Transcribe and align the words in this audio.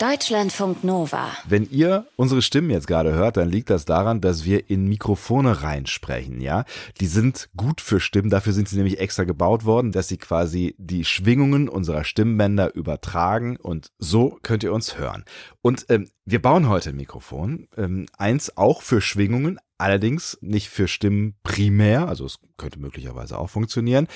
Deutschlandfunk 0.00 0.82
Nova. 0.82 1.30
Wenn 1.46 1.68
ihr 1.70 2.06
unsere 2.16 2.40
Stimmen 2.40 2.70
jetzt 2.70 2.86
gerade 2.86 3.12
hört, 3.12 3.36
dann 3.36 3.50
liegt 3.50 3.68
das 3.68 3.84
daran, 3.84 4.22
dass 4.22 4.46
wir 4.46 4.70
in 4.70 4.88
Mikrofone 4.88 5.62
reinsprechen, 5.62 6.40
ja? 6.40 6.64
Die 7.02 7.06
sind 7.06 7.50
gut 7.54 7.82
für 7.82 8.00
Stimmen, 8.00 8.30
dafür 8.30 8.54
sind 8.54 8.66
sie 8.66 8.76
nämlich 8.76 8.98
extra 8.98 9.24
gebaut 9.24 9.66
worden, 9.66 9.92
dass 9.92 10.08
sie 10.08 10.16
quasi 10.16 10.74
die 10.78 11.04
Schwingungen 11.04 11.68
unserer 11.68 12.04
Stimmbänder 12.04 12.74
übertragen 12.74 13.58
und 13.58 13.92
so 13.98 14.38
könnt 14.40 14.62
ihr 14.62 14.72
uns 14.72 14.96
hören. 14.96 15.26
Und 15.60 15.84
ähm, 15.90 16.08
wir 16.24 16.40
bauen 16.40 16.70
heute 16.70 16.90
ein 16.90 16.96
Mikrofon, 16.96 17.68
ähm, 17.76 18.06
eins 18.16 18.56
auch 18.56 18.80
für 18.80 19.02
Schwingungen, 19.02 19.58
allerdings 19.76 20.38
nicht 20.40 20.70
für 20.70 20.88
Stimmen 20.88 21.34
primär, 21.42 22.08
also 22.08 22.24
es 22.24 22.38
könnte 22.56 22.80
möglicherweise 22.80 23.36
auch 23.36 23.50
funktionieren, 23.50 24.08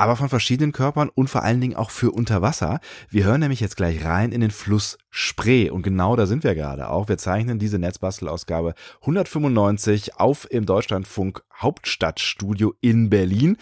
aber 0.00 0.16
von 0.16 0.30
verschiedenen 0.30 0.72
Körpern 0.72 1.10
und 1.14 1.28
vor 1.28 1.42
allen 1.42 1.60
Dingen 1.60 1.76
auch 1.76 1.90
für 1.90 2.10
Unterwasser. 2.10 2.80
Wir 3.10 3.24
hören 3.24 3.40
nämlich 3.40 3.60
jetzt 3.60 3.76
gleich 3.76 4.02
rein 4.02 4.32
in 4.32 4.40
den 4.40 4.50
Fluss 4.50 4.96
Spree 5.10 5.68
und 5.68 5.82
genau 5.82 6.16
da 6.16 6.24
sind 6.24 6.42
wir 6.42 6.54
gerade 6.54 6.88
auch. 6.88 7.08
Wir 7.10 7.18
zeichnen 7.18 7.58
diese 7.58 7.78
Netzbastelausgabe 7.78 8.72
195 9.02 10.16
auf 10.16 10.50
im 10.50 10.64
Deutschlandfunk 10.64 11.42
Hauptstadtstudio 11.54 12.74
in 12.80 13.10
Berlin 13.10 13.56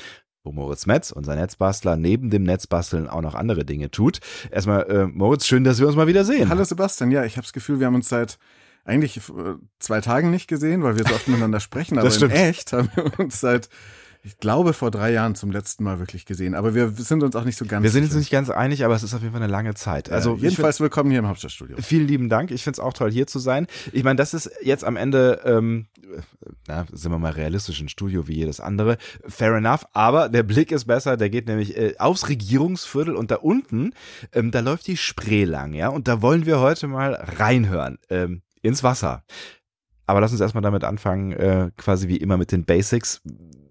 wo 0.45 0.53
Moritz 0.53 0.87
Metz, 0.87 1.11
unser 1.11 1.35
Netzbastler, 1.35 1.97
neben 1.97 2.31
dem 2.31 2.45
Netzbasteln 2.45 3.07
auch 3.07 3.21
noch 3.21 3.35
andere 3.35 3.67
Dinge 3.67 3.91
tut. 3.91 4.21
Erstmal, 4.51 4.89
äh, 4.89 5.07
Moritz, 5.07 5.45
schön, 5.45 5.63
dass 5.63 5.79
wir 5.79 5.87
uns 5.87 5.97
mal 5.97 6.07
wieder 6.07 6.25
sehen. 6.25 6.49
Hallo 6.49 6.65
Sebastian, 6.65 7.11
ja, 7.11 7.25
ich 7.25 7.37
habe 7.37 7.45
das 7.45 7.53
Gefühl, 7.53 7.81
wir 7.81 7.87
haben 7.87 7.97
uns 7.97 8.09
seit 8.09 8.39
eigentlich 8.85 9.19
äh, 9.19 9.57
zwei 9.79 10.01
Tagen 10.01 10.31
nicht 10.31 10.49
gesehen, 10.49 10.83
weil 10.85 10.97
wir 10.97 11.05
so 11.05 11.15
oft 11.15 11.29
miteinander 11.29 11.61
sprechen, 11.61 11.99
aber 11.99 12.09
in 12.09 12.31
echt 12.31 12.73
haben 12.73 12.89
wir 12.95 13.19
uns 13.19 13.41
seit 13.41 13.69
ich 14.29 14.37
glaube, 14.37 14.75
vor 14.75 14.91
drei 14.91 15.11
Jahren 15.11 15.35
zum 15.35 15.51
letzten 15.51 15.85
Mal 15.85 15.99
wirklich 16.01 16.27
gesehen. 16.27 16.55
Aber 16.55 16.75
wir 16.75 16.91
sind 16.91 17.23
uns 17.23 17.35
auch 17.35 17.45
nicht 17.45 17.57
so 17.57 17.65
ganz 17.65 17.83
Wir 17.83 17.91
sind 17.91 18.05
uns 18.05 18.15
nicht 18.15 18.31
ganz 18.31 18.51
einig, 18.51 18.85
aber 18.85 18.95
es 18.95 19.03
ist 19.03 19.15
auf 19.15 19.23
jeden 19.23 19.33
Fall 19.33 19.43
eine 19.43 19.51
lange 19.51 19.73
Zeit. 19.73 20.11
Also 20.11 20.35
äh, 20.35 20.41
jedenfalls 20.41 20.81
willkommen 20.81 21.11
hier 21.11 21.21
im 21.21 21.29
Hauptstadtstudio. 21.29 21.79
Vielen 21.81 22.07
lieben 22.07 22.29
Dank. 22.29 22.51
Ich 22.51 22.63
finde 22.63 22.75
es 22.75 22.81
auch 22.81 22.93
toll, 22.93 23.11
hier 23.11 23.27
zu 23.27 23.39
sein. 23.39 23.67
Ich 23.91 24.05
meine, 24.05 24.17
das 24.17 24.35
ist 24.35 24.51
jetzt 24.63 24.85
am 24.85 24.97
Ende, 24.97 25.41
ähm, 25.47 25.87
na, 26.67 26.85
sind 26.93 27.11
wir 27.11 27.19
mal 27.19 27.33
realistisch, 27.33 27.81
ein 27.81 27.89
Studio 27.89 28.29
wie 28.29 28.35
jedes 28.35 28.61
andere. 28.61 28.99
Fair 29.27 29.55
enough. 29.55 29.87
Aber 29.95 30.29
der 30.29 30.43
Blick 30.43 30.73
ist 30.73 30.85
besser. 30.85 31.17
Der 31.17 31.31
geht 31.31 31.49
nämlich 31.49 31.75
äh, 31.79 31.95
aufs 31.99 32.29
Regierungsviertel 32.29 33.17
und 33.17 33.31
da 33.31 33.37
unten, 33.37 33.95
ähm, 34.35 34.51
da 34.51 34.61
läuft 34.61 34.89
die 34.89 34.99
Spree 34.99 35.45
lang, 35.45 35.73
ja. 35.73 35.89
Und 35.89 36.07
da 36.07 36.21
wollen 36.21 36.45
wir 36.45 36.61
heute 36.61 36.87
mal 36.87 37.15
reinhören 37.15 37.97
ähm, 38.11 38.43
ins 38.61 38.83
Wasser. 38.83 39.25
Aber 40.07 40.21
lass 40.21 40.33
uns 40.33 40.41
erstmal 40.43 40.63
damit 40.63 40.85
anfangen, 40.85 41.33
äh, 41.33 41.71
quasi 41.79 42.09
wie 42.09 42.19
immer 42.19 42.37
mit 42.37 42.53
den 42.53 42.67
Basics 42.67 43.23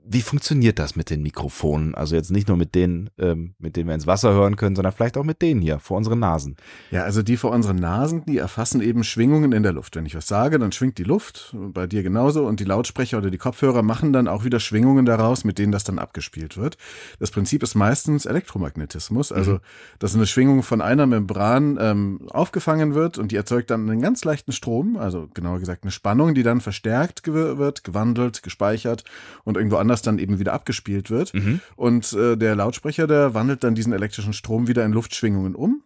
wie 0.09 0.21
funktioniert 0.21 0.79
das 0.79 0.95
mit 0.95 1.09
den 1.09 1.21
Mikrofonen? 1.21 1.93
Also 1.93 2.15
jetzt 2.15 2.31
nicht 2.31 2.47
nur 2.47 2.55
mit 2.55 2.75
denen, 2.75 3.09
ähm, 3.17 3.55
mit 3.59 3.75
denen 3.75 3.87
wir 3.87 3.95
ins 3.95 4.07
Wasser 4.07 4.31
hören 4.33 4.55
können, 4.55 4.75
sondern 4.75 4.93
vielleicht 4.93 5.17
auch 5.17 5.23
mit 5.23 5.41
denen 5.41 5.61
hier 5.61 5.79
vor 5.79 5.97
unseren 5.97 6.19
Nasen. 6.19 6.55
Ja, 6.91 7.03
also 7.03 7.21
die 7.23 7.35
vor 7.35 7.51
unseren 7.51 7.75
Nasen, 7.75 8.23
die 8.25 8.37
erfassen 8.37 8.81
eben 8.81 9.03
Schwingungen 9.03 9.51
in 9.51 9.63
der 9.63 9.73
Luft. 9.73 9.95
Wenn 9.95 10.05
ich 10.05 10.15
was 10.15 10.27
sage, 10.27 10.59
dann 10.59 10.71
schwingt 10.71 10.97
die 10.97 11.03
Luft, 11.03 11.55
bei 11.73 11.87
dir 11.87 12.03
genauso, 12.03 12.45
und 12.45 12.59
die 12.59 12.63
Lautsprecher 12.63 13.17
oder 13.17 13.29
die 13.29 13.37
Kopfhörer 13.37 13.81
machen 13.81 14.13
dann 14.13 14.27
auch 14.27 14.45
wieder 14.45 14.59
Schwingungen 14.59 15.05
daraus, 15.05 15.43
mit 15.43 15.59
denen 15.59 15.71
das 15.71 15.83
dann 15.83 15.99
abgespielt 15.99 16.57
wird. 16.57 16.77
Das 17.19 17.31
Prinzip 17.31 17.61
ist 17.63 17.75
meistens 17.75 18.25
Elektromagnetismus, 18.25 19.31
also 19.31 19.53
mhm. 19.53 19.59
dass 19.99 20.15
eine 20.15 20.27
Schwingung 20.27 20.63
von 20.63 20.81
einer 20.81 21.05
Membran 21.05 21.77
ähm, 21.81 22.27
aufgefangen 22.29 22.95
wird 22.95 23.17
und 23.17 23.31
die 23.31 23.35
erzeugt 23.35 23.71
dann 23.71 23.89
einen 23.89 24.01
ganz 24.01 24.23
leichten 24.23 24.53
Strom, 24.53 24.95
also 24.97 25.27
genauer 25.33 25.59
gesagt 25.59 25.83
eine 25.83 25.91
Spannung, 25.91 26.33
die 26.33 26.43
dann 26.43 26.61
verstärkt 26.61 27.27
wird, 27.27 27.83
gewandelt, 27.83 28.41
gespeichert 28.43 29.03
und 29.43 29.57
irgendwo 29.57 29.77
anders 29.77 29.96
das 29.97 30.03
dann 30.03 30.19
eben 30.19 30.39
wieder 30.39 30.53
abgespielt 30.53 31.09
wird. 31.09 31.33
Mhm. 31.33 31.59
Und 31.75 32.13
äh, 32.13 32.37
der 32.37 32.55
Lautsprecher, 32.55 33.07
der 33.07 33.33
wandelt 33.33 33.63
dann 33.63 33.75
diesen 33.75 33.93
elektrischen 33.93 34.33
Strom 34.33 34.67
wieder 34.67 34.85
in 34.85 34.93
Luftschwingungen 34.93 35.55
um. 35.55 35.83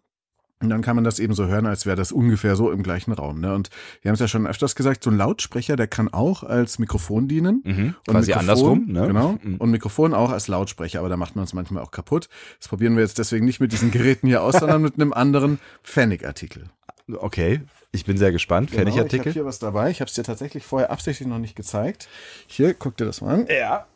Und 0.61 0.69
dann 0.69 0.81
kann 0.81 0.95
man 0.95 1.03
das 1.03 1.19
eben 1.19 1.33
so 1.33 1.47
hören, 1.47 1.65
als 1.65 1.85
wäre 1.85 1.95
das 1.95 2.11
ungefähr 2.11 2.55
so 2.55 2.71
im 2.71 2.83
gleichen 2.83 3.11
Raum. 3.11 3.39
Ne? 3.39 3.53
Und 3.53 3.69
wir 4.01 4.09
haben 4.09 4.13
es 4.13 4.19
ja 4.19 4.27
schon 4.27 4.45
öfters 4.45 4.75
gesagt, 4.75 5.03
so 5.03 5.09
ein 5.09 5.17
Lautsprecher, 5.17 5.75
der 5.75 5.87
kann 5.87 6.07
auch 6.13 6.43
als 6.43 6.77
Mikrofon 6.77 7.27
dienen. 7.27 7.63
Mhm, 7.63 7.95
und 8.07 8.13
quasi 8.13 8.31
Mikrofon, 8.31 8.37
andersrum. 8.37 8.85
Ne? 8.87 9.07
Genau. 9.07 9.39
Mhm. 9.41 9.55
Und 9.57 9.71
Mikrofon 9.71 10.13
auch 10.13 10.29
als 10.29 10.47
Lautsprecher, 10.47 10.99
aber 10.99 11.09
da 11.09 11.17
macht 11.17 11.35
man 11.35 11.45
es 11.45 11.53
manchmal 11.53 11.81
auch 11.81 11.91
kaputt. 11.91 12.29
Das 12.59 12.67
probieren 12.67 12.95
wir 12.95 13.01
jetzt 13.01 13.17
deswegen 13.17 13.45
nicht 13.45 13.59
mit 13.59 13.71
diesen 13.71 13.89
Geräten 13.89 14.27
hier 14.27 14.43
aus, 14.43 14.57
sondern 14.59 14.83
mit 14.83 14.95
einem 14.95 15.13
anderen 15.13 15.59
Pfennig-Artikel. 15.83 16.69
Okay, 17.11 17.61
ich 17.91 18.05
bin 18.05 18.17
sehr 18.17 18.31
gespannt. 18.31 18.69
Genau, 18.69 18.83
Pfennig-Artikel. 18.83 19.19
Ich 19.19 19.25
habe 19.25 19.33
hier 19.33 19.45
was 19.45 19.59
dabei. 19.59 19.89
Ich 19.89 19.99
habe 19.99 20.09
es 20.09 20.13
dir 20.13 20.23
tatsächlich 20.23 20.63
vorher 20.63 20.91
absichtlich 20.91 21.27
noch 21.27 21.39
nicht 21.39 21.55
gezeigt. 21.55 22.07
Hier, 22.45 22.75
guck 22.75 22.97
dir 22.97 23.05
das 23.05 23.21
mal 23.21 23.33
an. 23.33 23.47
Ja. 23.49 23.87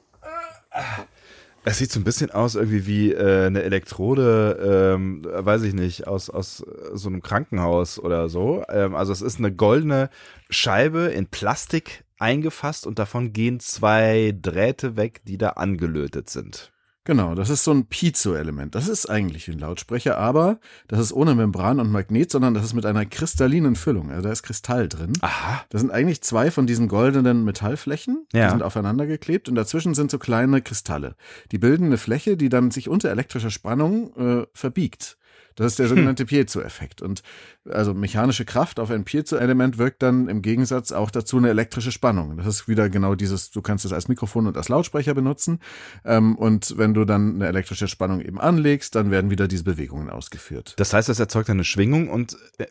Es 1.67 1.79
sieht 1.79 1.91
so 1.91 1.99
ein 1.99 2.03
bisschen 2.03 2.29
aus 2.29 2.53
irgendwie 2.53 2.85
wie 2.85 3.11
äh, 3.11 3.47
eine 3.47 3.63
Elektrode, 3.63 4.93
ähm, 4.95 5.23
weiß 5.25 5.63
ich 5.63 5.73
nicht, 5.73 6.05
aus, 6.05 6.29
aus 6.29 6.63
so 6.93 7.09
einem 7.09 7.23
Krankenhaus 7.23 7.97
oder 7.97 8.29
so. 8.29 8.63
Ähm, 8.69 8.93
also 8.93 9.11
es 9.11 9.23
ist 9.23 9.39
eine 9.39 9.51
goldene 9.51 10.11
Scheibe 10.51 11.05
in 11.05 11.25
Plastik 11.25 12.03
eingefasst 12.19 12.85
und 12.85 12.99
davon 12.99 13.33
gehen 13.33 13.59
zwei 13.59 14.35
Drähte 14.39 14.95
weg, 14.95 15.21
die 15.25 15.39
da 15.39 15.49
angelötet 15.49 16.29
sind. 16.29 16.71
Genau, 17.05 17.35
das 17.35 17.51
ist 17.51 17.63
so 17.63 17.71
ein 17.71 17.85
Piezo-Element. 17.85 18.73
Das 18.73 18.87
ist 18.87 19.07
eigentlich 19.07 19.47
ein 19.47 19.59
Lautsprecher, 19.59 20.17
aber 20.17 20.59
das 20.87 20.99
ist 20.99 21.13
ohne 21.13 21.35
Membran 21.35 21.79
und 21.79 21.91
Magnet, 21.91 22.31
sondern 22.31 22.55
das 22.55 22.65
ist 22.65 22.73
mit 22.73 22.83
einer 22.83 23.05
kristallinen 23.05 23.75
Füllung. 23.75 24.09
Also 24.09 24.23
da 24.23 24.31
ist 24.31 24.41
Kristall 24.41 24.89
drin. 24.89 25.13
Aha. 25.21 25.63
Das 25.69 25.81
sind 25.81 25.91
eigentlich 25.91 26.23
zwei 26.23 26.49
von 26.49 26.65
diesen 26.65 26.87
goldenen 26.87 27.43
Metallflächen. 27.43 28.25
Ja. 28.33 28.45
Die 28.45 28.49
sind 28.49 28.63
aufeinander 28.63 29.05
geklebt 29.05 29.47
und 29.47 29.53
dazwischen 29.53 29.93
sind 29.93 30.09
so 30.09 30.17
kleine 30.17 30.63
Kristalle. 30.63 31.15
Die 31.51 31.59
bilden 31.59 31.85
eine 31.85 31.99
Fläche, 31.99 32.37
die 32.37 32.49
dann 32.49 32.71
sich 32.71 32.89
unter 32.89 33.11
elektrischer 33.11 33.51
Spannung 33.51 34.11
äh, 34.15 34.47
verbiegt. 34.53 35.17
Das 35.55 35.67
ist 35.67 35.79
der 35.79 35.87
sogenannte 35.89 36.25
Piezo-Effekt. 36.25 37.01
Und 37.01 37.23
also 37.69 37.93
mechanische 37.93 38.45
Kraft 38.45 38.79
auf 38.79 38.91
ein 38.91 39.05
Piezo-Element 39.05 39.77
wirkt 39.77 40.03
dann 40.03 40.27
im 40.27 40.41
Gegensatz 40.41 40.91
auch 40.91 41.11
dazu 41.11 41.37
eine 41.37 41.49
elektrische 41.49 41.91
Spannung. 41.91 42.37
Das 42.37 42.47
ist 42.47 42.67
wieder 42.67 42.89
genau 42.89 43.15
dieses, 43.15 43.51
du 43.51 43.61
kannst 43.61 43.85
es 43.85 43.93
als 43.93 44.07
Mikrofon 44.07 44.47
und 44.47 44.57
als 44.57 44.69
Lautsprecher 44.69 45.13
benutzen. 45.13 45.59
Ähm, 46.03 46.35
und 46.35 46.77
wenn 46.77 46.93
du 46.93 47.05
dann 47.05 47.35
eine 47.35 47.47
elektrische 47.47 47.87
Spannung 47.87 48.21
eben 48.21 48.39
anlegst, 48.39 48.95
dann 48.95 49.11
werden 49.11 49.31
wieder 49.31 49.47
diese 49.47 49.63
Bewegungen 49.63 50.09
ausgeführt. 50.09 50.73
Das 50.77 50.93
heißt, 50.93 51.09
das 51.09 51.19
erzeugt 51.19 51.49
eine 51.49 51.63
Schwingung 51.63 52.09
und 52.09 52.37
äh, 52.57 52.65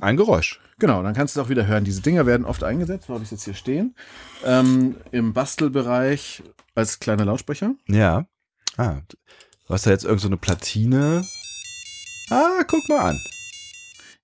ein 0.00 0.16
Geräusch. 0.16 0.60
Genau, 0.78 1.02
dann 1.02 1.14
kannst 1.14 1.34
du 1.34 1.40
es 1.40 1.46
auch 1.46 1.48
wieder 1.48 1.66
hören. 1.66 1.84
Diese 1.84 2.02
Dinger 2.02 2.26
werden 2.26 2.44
oft 2.44 2.62
eingesetzt, 2.62 3.08
wo 3.08 3.14
habe 3.14 3.24
ich 3.24 3.30
jetzt 3.30 3.44
hier 3.44 3.54
stehen, 3.54 3.94
ähm, 4.44 4.96
im 5.10 5.34
als 6.74 7.00
kleiner 7.00 7.24
Lautsprecher. 7.24 7.74
Ja. 7.88 8.26
Ah, 8.76 9.00
du 9.08 9.74
hast 9.74 9.86
da 9.86 9.90
jetzt 9.90 10.04
irgend 10.04 10.20
so 10.20 10.28
eine 10.28 10.36
Platine 10.36 11.24
Ah, 12.30 12.64
guck 12.66 12.88
mal 12.88 13.10
an. 13.10 13.20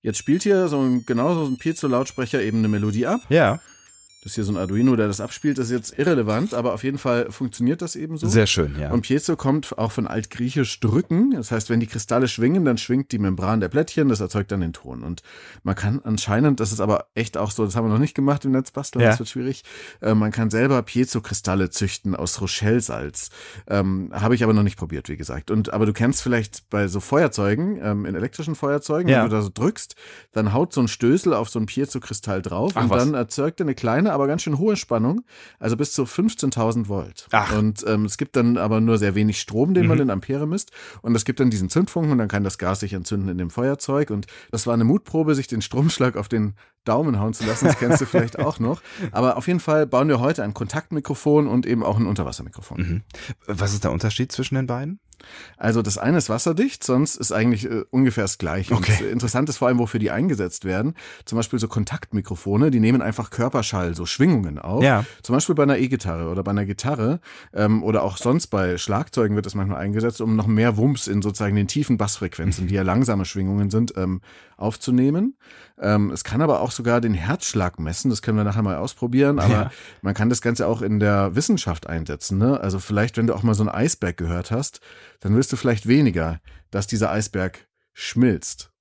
Jetzt 0.02 0.18
spielt 0.18 0.42
hier 0.42 0.66
so 0.66 0.80
ein, 0.80 1.06
genauso 1.06 1.44
ein 1.44 1.58
Piezo-Lautsprecher 1.58 2.42
eben 2.42 2.58
eine 2.58 2.68
Melodie 2.68 3.06
ab. 3.06 3.20
Ja. 3.28 3.60
Das 4.22 4.30
ist 4.30 4.34
hier 4.36 4.44
so 4.44 4.52
ein 4.52 4.56
Arduino, 4.56 4.94
der 4.94 5.08
das 5.08 5.20
abspielt, 5.20 5.58
das 5.58 5.66
ist 5.66 5.72
jetzt 5.72 5.98
irrelevant, 5.98 6.54
aber 6.54 6.74
auf 6.74 6.84
jeden 6.84 6.98
Fall 6.98 7.32
funktioniert 7.32 7.82
das 7.82 7.96
eben 7.96 8.16
so. 8.16 8.28
Sehr 8.28 8.46
schön, 8.46 8.76
ja. 8.78 8.92
Und 8.92 9.02
Piezo 9.02 9.34
kommt 9.34 9.76
auch 9.76 9.90
von 9.90 10.06
altgriechisch 10.06 10.78
drücken. 10.78 11.32
Das 11.32 11.50
heißt, 11.50 11.70
wenn 11.70 11.80
die 11.80 11.88
Kristalle 11.88 12.28
schwingen, 12.28 12.64
dann 12.64 12.78
schwingt 12.78 13.10
die 13.10 13.18
Membran 13.18 13.58
der 13.58 13.68
Plättchen, 13.68 14.08
das 14.08 14.20
erzeugt 14.20 14.52
dann 14.52 14.60
den 14.60 14.72
Ton. 14.72 15.02
Und 15.02 15.22
man 15.64 15.74
kann 15.74 16.00
anscheinend, 16.04 16.60
das 16.60 16.70
ist 16.70 16.78
aber 16.78 17.06
echt 17.16 17.36
auch 17.36 17.50
so, 17.50 17.64
das 17.64 17.74
haben 17.74 17.86
wir 17.86 17.92
noch 17.92 17.98
nicht 17.98 18.14
gemacht 18.14 18.44
im 18.44 18.52
Netzbasteln, 18.52 19.02
ja. 19.02 19.10
das 19.10 19.18
wird 19.18 19.28
schwierig, 19.28 19.64
äh, 20.00 20.14
man 20.14 20.30
kann 20.30 20.50
selber 20.50 20.80
Piezo-Kristalle 20.82 21.70
züchten 21.70 22.14
aus 22.14 22.40
Rochelle-Salz. 22.40 23.30
Ähm, 23.66 24.10
Habe 24.12 24.36
ich 24.36 24.44
aber 24.44 24.52
noch 24.52 24.62
nicht 24.62 24.78
probiert, 24.78 25.08
wie 25.08 25.16
gesagt. 25.16 25.50
Und 25.50 25.72
aber 25.72 25.84
du 25.84 25.92
kennst 25.92 26.22
vielleicht 26.22 26.70
bei 26.70 26.86
so 26.86 27.00
Feuerzeugen, 27.00 27.80
ähm, 27.82 28.06
in 28.06 28.14
elektrischen 28.14 28.54
Feuerzeugen, 28.54 29.08
ja. 29.08 29.24
wenn 29.24 29.30
du 29.30 29.34
da 29.34 29.42
so 29.42 29.50
drückst, 29.52 29.96
dann 30.30 30.52
haut 30.52 30.72
so 30.72 30.80
ein 30.80 30.86
Stößel 30.86 31.34
auf 31.34 31.48
so 31.48 31.58
ein 31.58 31.66
Piezo-Kristall 31.66 32.40
drauf 32.40 32.74
Ach, 32.76 32.84
und 32.84 32.90
was? 32.90 33.02
dann 33.02 33.14
erzeugt 33.14 33.58
er 33.58 33.64
eine 33.64 33.74
kleine 33.74 34.11
aber 34.12 34.26
ganz 34.26 34.42
schön 34.42 34.58
hohe 34.58 34.76
Spannung, 34.76 35.22
also 35.58 35.76
bis 35.76 35.92
zu 35.92 36.04
15.000 36.04 36.88
Volt. 36.88 37.26
Ach. 37.32 37.56
Und 37.56 37.84
ähm, 37.86 38.04
es 38.04 38.16
gibt 38.16 38.36
dann 38.36 38.56
aber 38.56 38.80
nur 38.80 38.98
sehr 38.98 39.14
wenig 39.14 39.40
Strom, 39.40 39.74
den 39.74 39.84
mhm. 39.84 39.88
man 39.88 39.98
in 40.00 40.10
Ampere 40.10 40.46
misst. 40.46 40.70
Und 41.02 41.14
es 41.14 41.24
gibt 41.24 41.40
dann 41.40 41.50
diesen 41.50 41.68
Zündfunken 41.68 42.12
und 42.12 42.18
dann 42.18 42.28
kann 42.28 42.44
das 42.44 42.58
Gas 42.58 42.80
sich 42.80 42.92
entzünden 42.92 43.28
in 43.28 43.38
dem 43.38 43.50
Feuerzeug. 43.50 44.10
Und 44.10 44.26
das 44.50 44.66
war 44.66 44.74
eine 44.74 44.84
Mutprobe, 44.84 45.34
sich 45.34 45.46
den 45.46 45.62
Stromschlag 45.62 46.16
auf 46.16 46.28
den 46.28 46.54
Daumen 46.84 47.18
hauen 47.20 47.34
zu 47.34 47.44
lassen. 47.44 47.66
Das 47.66 47.78
kennst 47.78 48.00
du 48.00 48.06
vielleicht 48.06 48.38
auch 48.38 48.58
noch. 48.58 48.82
Aber 49.10 49.36
auf 49.36 49.46
jeden 49.46 49.60
Fall 49.60 49.86
bauen 49.86 50.08
wir 50.08 50.20
heute 50.20 50.42
ein 50.42 50.54
Kontaktmikrofon 50.54 51.46
und 51.46 51.66
eben 51.66 51.82
auch 51.82 51.98
ein 51.98 52.06
Unterwassermikrofon. 52.06 52.78
Mhm. 52.78 53.02
Was 53.46 53.72
ist 53.72 53.84
der 53.84 53.92
Unterschied 53.92 54.32
zwischen 54.32 54.54
den 54.56 54.66
beiden? 54.66 55.00
Also 55.56 55.82
das 55.82 55.98
eine 55.98 56.18
ist 56.18 56.28
wasserdicht, 56.28 56.84
sonst 56.84 57.16
ist 57.16 57.32
eigentlich 57.32 57.66
äh, 57.66 57.84
ungefähr 57.90 58.24
das 58.24 58.38
gleiche. 58.38 58.74
Okay. 58.74 58.96
Und 59.00 59.10
interessant 59.10 59.48
ist 59.48 59.58
vor 59.58 59.68
allem, 59.68 59.78
wofür 59.78 60.00
die 60.00 60.10
eingesetzt 60.10 60.64
werden. 60.64 60.94
Zum 61.24 61.36
Beispiel 61.36 61.58
so 61.58 61.68
Kontaktmikrofone, 61.68 62.70
die 62.70 62.80
nehmen 62.80 63.02
einfach 63.02 63.30
Körperschall, 63.30 63.94
so 63.94 64.06
Schwingungen 64.06 64.58
auf. 64.58 64.82
Ja. 64.82 65.04
Zum 65.22 65.34
Beispiel 65.34 65.54
bei 65.54 65.62
einer 65.62 65.78
E-Gitarre 65.78 66.28
oder 66.28 66.42
bei 66.42 66.50
einer 66.50 66.66
Gitarre 66.66 67.20
ähm, 67.52 67.82
oder 67.82 68.02
auch 68.02 68.16
sonst 68.16 68.48
bei 68.48 68.78
Schlagzeugen 68.78 69.36
wird 69.36 69.46
das 69.46 69.54
manchmal 69.54 69.78
eingesetzt, 69.78 70.20
um 70.20 70.36
noch 70.36 70.46
mehr 70.46 70.76
Wumms 70.76 71.06
in 71.06 71.22
sozusagen 71.22 71.56
den 71.56 71.68
tiefen 71.68 71.96
Bassfrequenzen, 71.96 72.66
die 72.66 72.74
ja 72.74 72.82
langsame 72.82 73.24
Schwingungen 73.24 73.70
sind, 73.70 73.94
ähm, 73.96 74.20
aufzunehmen. 74.56 75.36
Ähm, 75.80 76.10
es 76.10 76.24
kann 76.24 76.42
aber 76.42 76.60
auch 76.72 76.76
sogar 76.76 77.00
den 77.00 77.14
Herzschlag 77.14 77.78
messen, 77.78 78.10
das 78.10 78.22
können 78.22 78.38
wir 78.38 78.44
nachher 78.44 78.62
mal 78.62 78.76
ausprobieren, 78.76 79.38
aber 79.38 79.52
ja. 79.52 79.70
man 80.00 80.14
kann 80.14 80.30
das 80.30 80.40
Ganze 80.40 80.66
auch 80.66 80.80
in 80.80 80.98
der 81.00 81.36
Wissenschaft 81.36 81.86
einsetzen. 81.86 82.38
Ne? 82.38 82.58
Also 82.58 82.78
vielleicht, 82.78 83.16
wenn 83.18 83.26
du 83.26 83.34
auch 83.34 83.42
mal 83.42 83.54
so 83.54 83.62
einen 83.62 83.68
Eisberg 83.68 84.16
gehört 84.16 84.50
hast, 84.50 84.80
dann 85.20 85.34
willst 85.36 85.52
du 85.52 85.56
vielleicht 85.56 85.86
weniger, 85.86 86.40
dass 86.70 86.86
dieser 86.86 87.10
Eisberg 87.10 87.68
schmilzt. 87.92 88.72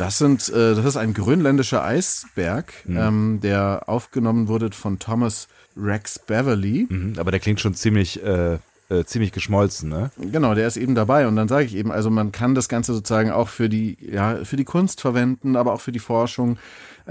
Das 0.00 0.16
sind, 0.16 0.48
äh, 0.48 0.74
das 0.74 0.86
ist 0.86 0.96
ein 0.96 1.12
grönländischer 1.12 1.84
Eisberg, 1.84 2.72
mhm. 2.86 2.96
ähm, 2.96 3.40
der 3.42 3.82
aufgenommen 3.86 4.48
wurde 4.48 4.70
von 4.72 4.98
Thomas 4.98 5.46
Rex 5.76 6.18
Beverly. 6.18 6.86
Mhm, 6.88 7.14
aber 7.18 7.30
der 7.30 7.38
klingt 7.38 7.60
schon 7.60 7.74
ziemlich 7.74 8.22
äh, 8.24 8.54
äh, 8.88 9.04
ziemlich 9.04 9.30
geschmolzen, 9.30 9.90
ne? 9.90 10.10
Genau, 10.16 10.54
der 10.54 10.66
ist 10.66 10.78
eben 10.78 10.94
dabei 10.94 11.28
und 11.28 11.36
dann 11.36 11.48
sage 11.48 11.66
ich 11.66 11.76
eben, 11.76 11.92
also 11.92 12.08
man 12.08 12.32
kann 12.32 12.54
das 12.54 12.70
Ganze 12.70 12.94
sozusagen 12.94 13.30
auch 13.30 13.48
für 13.48 13.68
die, 13.68 13.98
ja, 14.00 14.42
für 14.44 14.56
die 14.56 14.64
Kunst 14.64 15.02
verwenden, 15.02 15.54
aber 15.54 15.74
auch 15.74 15.82
für 15.82 15.92
die 15.92 15.98
Forschung. 15.98 16.56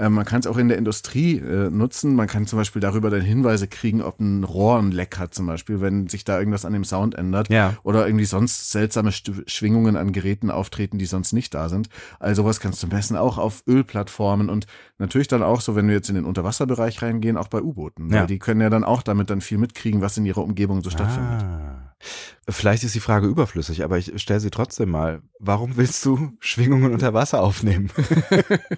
Ähm, 0.00 0.14
man 0.14 0.24
kann 0.24 0.40
es 0.40 0.46
auch 0.46 0.56
in 0.56 0.68
der 0.68 0.78
Industrie 0.78 1.36
äh, 1.36 1.68
nutzen. 1.68 2.14
Man 2.14 2.26
kann 2.26 2.46
zum 2.46 2.58
Beispiel 2.58 2.80
darüber 2.80 3.10
dann 3.10 3.20
Hinweise 3.20 3.68
kriegen, 3.68 4.00
ob 4.00 4.18
ein 4.18 4.44
Rohr 4.44 4.78
ein 4.78 4.92
Leck 4.92 5.18
hat, 5.18 5.34
zum 5.34 5.46
Beispiel, 5.46 5.82
wenn 5.82 6.08
sich 6.08 6.24
da 6.24 6.38
irgendwas 6.38 6.64
an 6.64 6.72
dem 6.72 6.84
Sound 6.84 7.14
ändert. 7.14 7.50
Ja. 7.50 7.74
Oder 7.82 8.06
irgendwie 8.06 8.24
sonst 8.24 8.70
seltsame 8.70 9.12
Schwingungen 9.12 9.96
an 9.96 10.12
Geräten 10.12 10.50
auftreten, 10.50 10.96
die 10.96 11.04
sonst 11.04 11.34
nicht 11.34 11.52
da 11.52 11.68
sind. 11.68 11.90
Also 12.18 12.42
sowas 12.42 12.60
kannst 12.60 12.82
du 12.82 12.86
messen, 12.86 13.16
auch 13.16 13.36
auf 13.36 13.62
Ölplattformen 13.66 14.48
und 14.48 14.66
natürlich 14.96 15.28
dann 15.28 15.42
auch 15.42 15.60
so, 15.60 15.76
wenn 15.76 15.86
wir 15.86 15.94
jetzt 15.94 16.08
in 16.08 16.14
den 16.14 16.24
Unterwasserbereich 16.24 17.02
reingehen, 17.02 17.36
auch 17.36 17.48
bei 17.48 17.60
U-Booten. 17.60 18.10
Ja. 18.10 18.24
Die 18.24 18.38
können 18.38 18.62
ja 18.62 18.70
dann 18.70 18.84
auch 18.84 19.02
damit 19.02 19.28
dann 19.28 19.42
viel 19.42 19.58
mitkriegen, 19.58 20.00
was 20.00 20.16
in 20.16 20.24
ihrer 20.24 20.42
Umgebung 20.42 20.82
so 20.82 20.88
stattfindet. 20.88 21.42
Ah. 21.42 21.89
Vielleicht 22.48 22.82
ist 22.82 22.94
die 22.94 23.00
Frage 23.00 23.26
überflüssig, 23.26 23.84
aber 23.84 23.98
ich 23.98 24.12
stelle 24.20 24.40
sie 24.40 24.50
trotzdem 24.50 24.90
mal. 24.90 25.22
Warum 25.38 25.76
willst 25.76 26.04
du 26.04 26.32
Schwingungen 26.40 26.92
unter 26.92 27.14
Wasser 27.14 27.42
aufnehmen? 27.42 27.90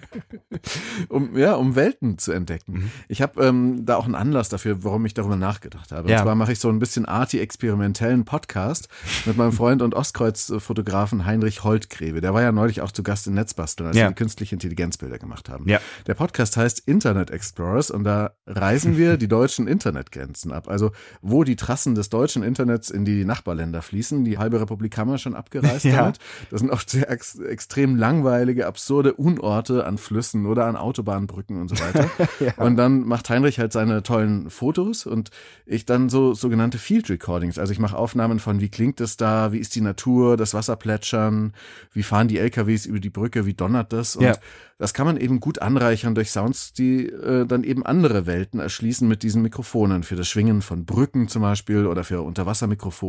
um, 1.09 1.37
ja, 1.37 1.55
um 1.55 1.75
Welten 1.75 2.17
zu 2.17 2.31
entdecken. 2.31 2.73
Mhm. 2.73 2.91
Ich 3.07 3.21
habe 3.21 3.43
ähm, 3.43 3.85
da 3.85 3.95
auch 3.95 4.05
einen 4.05 4.15
Anlass 4.15 4.49
dafür, 4.49 4.83
warum 4.83 5.05
ich 5.05 5.13
darüber 5.13 5.35
nachgedacht 5.35 5.91
habe. 5.91 6.09
Ja. 6.09 6.17
Und 6.17 6.23
zwar 6.23 6.35
mache 6.35 6.51
ich 6.51 6.59
so 6.59 6.69
ein 6.69 6.79
bisschen 6.79 7.05
arty-experimentellen 7.05 8.25
Podcast 8.25 8.89
mit 9.25 9.37
meinem 9.37 9.53
Freund 9.53 9.81
und 9.81 9.95
Ostkreuz-Fotografen 9.95 11.25
Heinrich 11.25 11.63
Holtgreve. 11.63 12.21
Der 12.21 12.33
war 12.33 12.41
ja 12.41 12.51
neulich 12.51 12.81
auch 12.81 12.91
zu 12.91 13.01
Gast 13.01 13.27
in 13.27 13.33
Netzbasteln, 13.33 13.87
als 13.87 13.97
ja. 13.97 14.05
wir 14.05 14.09
die 14.09 14.15
künstliche 14.15 14.55
Intelligenzbilder 14.55 15.17
gemacht 15.17 15.49
haben. 15.49 15.67
Ja. 15.67 15.79
Der 16.05 16.13
Podcast 16.13 16.57
heißt 16.57 16.81
Internet 16.85 17.31
Explorers 17.31 17.91
und 17.91 18.03
da 18.03 18.35
reisen 18.45 18.97
wir 18.97 19.17
die 19.23 19.27
deutschen 19.27 19.67
Internetgrenzen 19.67 20.51
ab. 20.51 20.67
Also 20.67 20.91
wo 21.21 21.43
die 21.43 21.55
Trassen 21.55 21.95
des 21.95 22.09
deutschen 22.09 22.43
Internets 22.43 22.89
in 22.89 23.05
die 23.05 23.12
Nachbarländer 23.25 23.81
fließen. 23.81 24.25
Die 24.25 24.37
halbe 24.37 24.59
Republik 24.59 24.97
haben 24.97 25.11
wir 25.11 25.17
schon 25.17 25.35
abgereist 25.35 25.85
ja. 25.85 25.97
damit. 25.97 26.19
Das 26.49 26.59
sind 26.59 26.69
oft 26.69 26.89
sehr 26.89 27.09
ex 27.09 27.39
extrem 27.39 27.95
langweilige, 27.95 28.67
absurde 28.67 29.13
Unorte 29.13 29.85
an 29.85 29.97
Flüssen 29.97 30.45
oder 30.45 30.65
an 30.65 30.75
Autobahnbrücken 30.75 31.61
und 31.61 31.69
so 31.69 31.83
weiter. 31.83 32.09
ja. 32.39 32.53
Und 32.57 32.75
dann 32.75 33.01
macht 33.01 33.29
Heinrich 33.29 33.59
halt 33.59 33.73
seine 33.73 34.03
tollen 34.03 34.49
Fotos 34.49 35.05
und 35.05 35.29
ich 35.65 35.85
dann 35.85 36.09
so 36.09 36.33
sogenannte 36.33 36.77
Field 36.77 37.09
Recordings. 37.09 37.57
Also 37.57 37.71
ich 37.71 37.79
mache 37.79 37.97
Aufnahmen 37.97 38.39
von, 38.39 38.59
wie 38.59 38.69
klingt 38.69 38.99
es 39.01 39.17
da, 39.17 39.51
wie 39.51 39.59
ist 39.59 39.75
die 39.75 39.81
Natur, 39.81 40.37
das 40.37 40.53
Wasser 40.53 40.75
plätschern, 40.75 41.53
wie 41.91 42.03
fahren 42.03 42.27
die 42.27 42.39
LKWs 42.39 42.85
über 42.85 42.99
die 42.99 43.09
Brücke, 43.09 43.45
wie 43.45 43.53
donnert 43.53 43.93
das 43.93 44.15
und 44.15 44.23
ja. 44.23 44.35
Das 44.83 44.93
kann 44.93 45.05
man 45.05 45.15
eben 45.15 45.39
gut 45.39 45.61
anreichern 45.61 46.13
durch 46.13 46.31
Sounds, 46.31 46.73
die 46.73 47.07
äh, 47.07 47.45
dann 47.45 47.63
eben 47.63 47.85
andere 47.85 48.25
Welten 48.25 48.59
erschließen 48.59 49.07
mit 49.07 49.23
diesen 49.23 49.41
Mikrofonen. 49.41 50.03
Für 50.03 50.17
das 50.17 50.27
Schwingen 50.27 50.61
von 50.61 50.85
Brücken 50.85 51.29
zum 51.29 51.41
Beispiel 51.41 51.85
oder 51.85 52.03
für 52.03 52.21
Unterwassermikrofone 52.21 53.02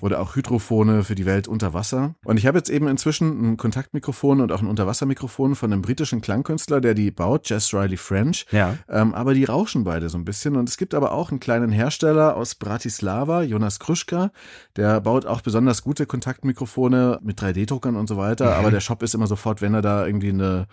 oder 0.00 0.20
auch 0.20 0.36
Hydrophone 0.36 1.04
für 1.04 1.14
die 1.14 1.26
Welt 1.26 1.48
unter 1.48 1.74
Wasser. 1.74 2.14
Und 2.24 2.38
ich 2.38 2.46
habe 2.46 2.58
jetzt 2.58 2.70
eben 2.70 2.88
inzwischen 2.88 3.52
ein 3.52 3.56
Kontaktmikrofon 3.56 4.40
und 4.40 4.52
auch 4.52 4.60
ein 4.60 4.66
Unterwassermikrofon 4.66 5.54
von 5.54 5.72
einem 5.72 5.82
britischen 5.82 6.20
Klangkünstler, 6.20 6.80
der 6.80 6.94
die 6.94 7.10
baut, 7.10 7.48
Jess 7.48 7.72
Riley 7.72 7.96
French. 7.96 8.46
Ja. 8.50 8.76
Ähm, 8.88 9.14
aber 9.14 9.34
die 9.34 9.44
rauschen 9.44 9.84
beide 9.84 10.08
so 10.08 10.18
ein 10.18 10.24
bisschen. 10.24 10.56
Und 10.56 10.68
es 10.68 10.76
gibt 10.76 10.94
aber 10.94 11.12
auch 11.12 11.30
einen 11.30 11.40
kleinen 11.40 11.70
Hersteller 11.70 12.36
aus 12.36 12.54
Bratislava, 12.54 13.42
Jonas 13.42 13.78
Kruschka, 13.80 14.30
der 14.76 15.00
baut 15.00 15.26
auch 15.26 15.40
besonders 15.40 15.82
gute 15.82 16.06
Kontaktmikrofone 16.06 17.18
mit 17.22 17.40
3D-Druckern 17.40 17.96
und 17.96 18.08
so 18.08 18.16
weiter. 18.16 18.46
Mhm. 18.46 18.52
Aber 18.52 18.70
der 18.70 18.80
Shop 18.80 19.02
ist 19.02 19.14
immer 19.14 19.26
sofort, 19.26 19.62
wenn 19.62 19.74
er 19.74 19.82
da 19.82 20.06
irgendwie 20.06 20.30
eine 20.30 20.66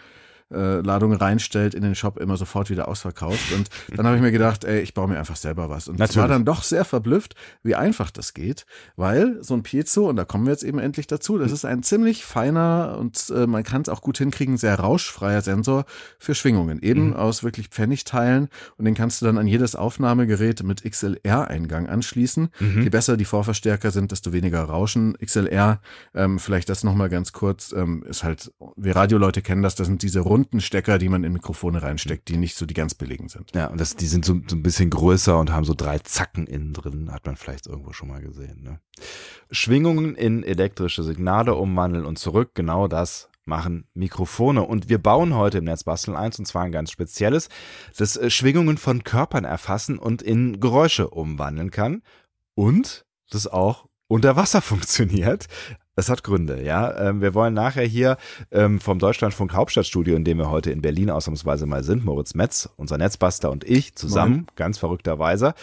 äh, 0.51 0.81
Ladung 0.81 1.13
reinstellt 1.13 1.73
in 1.73 1.81
den 1.81 1.95
Shop, 1.95 2.19
immer 2.19 2.37
sofort 2.37 2.69
wieder 2.69 2.87
ausverkauft. 2.87 3.51
Und 3.53 3.69
dann 3.95 4.05
habe 4.05 4.15
ich 4.15 4.21
mir 4.21 4.31
gedacht, 4.31 4.63
ey, 4.63 4.81
ich 4.81 4.93
baue 4.93 5.07
mir 5.07 5.17
einfach 5.17 5.35
selber 5.35 5.69
was. 5.69 5.87
Und 5.87 5.99
ich 5.99 6.17
war 6.17 6.27
dann 6.27 6.45
doch 6.45 6.63
sehr 6.63 6.85
verblüfft, 6.85 7.35
wie 7.63 7.75
einfach 7.75 8.11
das 8.11 8.33
geht, 8.33 8.65
weil 8.95 9.43
so 9.43 9.53
ein 9.53 9.63
Piezo, 9.63 10.09
und 10.09 10.15
da 10.15 10.25
kommen 10.25 10.45
wir 10.45 10.51
jetzt 10.51 10.63
eben 10.63 10.79
endlich 10.79 11.07
dazu, 11.07 11.37
das 11.37 11.51
ist 11.51 11.65
ein 11.65 11.83
ziemlich 11.83 12.25
feiner 12.25 12.97
und 12.99 13.31
äh, 13.35 13.47
man 13.47 13.63
kann 13.63 13.81
es 13.81 13.89
auch 13.89 14.01
gut 14.01 14.17
hinkriegen, 14.17 14.57
sehr 14.57 14.79
rauschfreier 14.79 15.41
Sensor 15.41 15.85
für 16.19 16.35
Schwingungen, 16.35 16.81
eben 16.81 17.09
mhm. 17.09 17.15
aus 17.15 17.43
wirklich 17.43 17.69
Pfennigteilen. 17.69 18.49
Und 18.77 18.85
den 18.85 18.95
kannst 18.95 19.21
du 19.21 19.25
dann 19.25 19.37
an 19.37 19.47
jedes 19.47 19.75
Aufnahmegerät 19.75 20.63
mit 20.63 20.83
XLR-Eingang 20.83 21.87
anschließen. 21.87 22.49
Mhm. 22.59 22.81
Je 22.83 22.89
besser 22.89 23.17
die 23.17 23.25
Vorverstärker 23.25 23.91
sind, 23.91 24.11
desto 24.11 24.33
weniger 24.33 24.63
Rauschen. 24.63 25.17
XLR, 25.23 25.81
ähm, 26.13 26.39
vielleicht 26.39 26.69
das 26.69 26.83
nochmal 26.83 27.09
ganz 27.09 27.31
kurz, 27.31 27.71
ähm, 27.71 28.03
ist 28.03 28.23
halt, 28.23 28.51
wir 28.75 28.95
Radioleute 28.95 29.41
kennen 29.41 29.61
das, 29.61 29.75
das 29.75 29.87
sind 29.87 30.01
diese 30.03 30.19
runden 30.19 30.40
runden 30.41 30.59
Stecker, 30.59 30.97
die 30.97 31.07
man 31.07 31.23
in 31.23 31.33
Mikrofone 31.33 31.83
reinsteckt, 31.83 32.27
die 32.27 32.37
nicht 32.37 32.55
so 32.55 32.65
die 32.65 32.73
ganz 32.73 32.95
billigen 32.95 33.29
sind. 33.29 33.51
Ja, 33.53 33.67
und 33.67 33.79
das, 33.79 33.95
die 33.95 34.07
sind 34.07 34.25
so, 34.25 34.41
so 34.47 34.55
ein 34.55 34.63
bisschen 34.63 34.89
größer 34.89 35.39
und 35.39 35.51
haben 35.51 35.65
so 35.65 35.75
drei 35.75 35.99
Zacken 35.99 36.47
innen 36.47 36.73
drin, 36.73 37.11
hat 37.11 37.25
man 37.27 37.35
vielleicht 37.35 37.67
irgendwo 37.67 37.93
schon 37.93 38.07
mal 38.07 38.21
gesehen. 38.21 38.63
Ne? 38.63 38.79
Schwingungen 39.51 40.15
in 40.15 40.43
elektrische 40.43 41.03
Signale 41.03 41.53
umwandeln 41.53 42.05
und 42.05 42.17
zurück, 42.17 42.51
genau 42.55 42.87
das 42.87 43.29
machen 43.45 43.85
Mikrofone. 43.93 44.63
Und 44.63 44.89
wir 44.89 44.97
bauen 44.97 45.35
heute 45.35 45.59
im 45.59 45.65
Netzbasteln 45.65 46.17
eins, 46.17 46.39
und 46.39 46.45
zwar 46.45 46.63
ein 46.63 46.71
ganz 46.71 46.89
spezielles, 46.89 47.49
das 47.95 48.17
äh, 48.17 48.31
Schwingungen 48.31 48.77
von 48.77 49.03
Körpern 49.03 49.45
erfassen 49.45 49.99
und 49.99 50.23
in 50.23 50.59
Geräusche 50.59 51.09
umwandeln 51.09 51.69
kann. 51.69 52.01
Und 52.55 53.05
das 53.29 53.45
auch 53.45 53.87
unter 54.07 54.35
Wasser 54.35 54.61
funktioniert. 54.61 55.47
Das 56.01 56.09
hat 56.09 56.23
Gründe, 56.23 56.63
ja. 56.63 57.09
Ähm, 57.09 57.21
wir 57.21 57.35
wollen 57.35 57.53
nachher 57.53 57.85
hier 57.85 58.17
ähm, 58.49 58.79
vom 58.79 58.97
Deutschlandfunk 58.97 59.53
Hauptstadtstudio, 59.53 60.15
in 60.15 60.23
dem 60.23 60.39
wir 60.39 60.49
heute 60.49 60.71
in 60.71 60.81
Berlin 60.81 61.11
ausnahmsweise 61.11 61.67
mal 61.67 61.83
sind, 61.83 62.03
Moritz 62.03 62.33
Metz, 62.33 62.67
unser 62.75 62.97
Netzbuster 62.97 63.51
und 63.51 63.63
ich 63.65 63.93
zusammen, 63.93 64.33
Moin. 64.33 64.47
ganz 64.55 64.79
verrückterweise, 64.79 65.53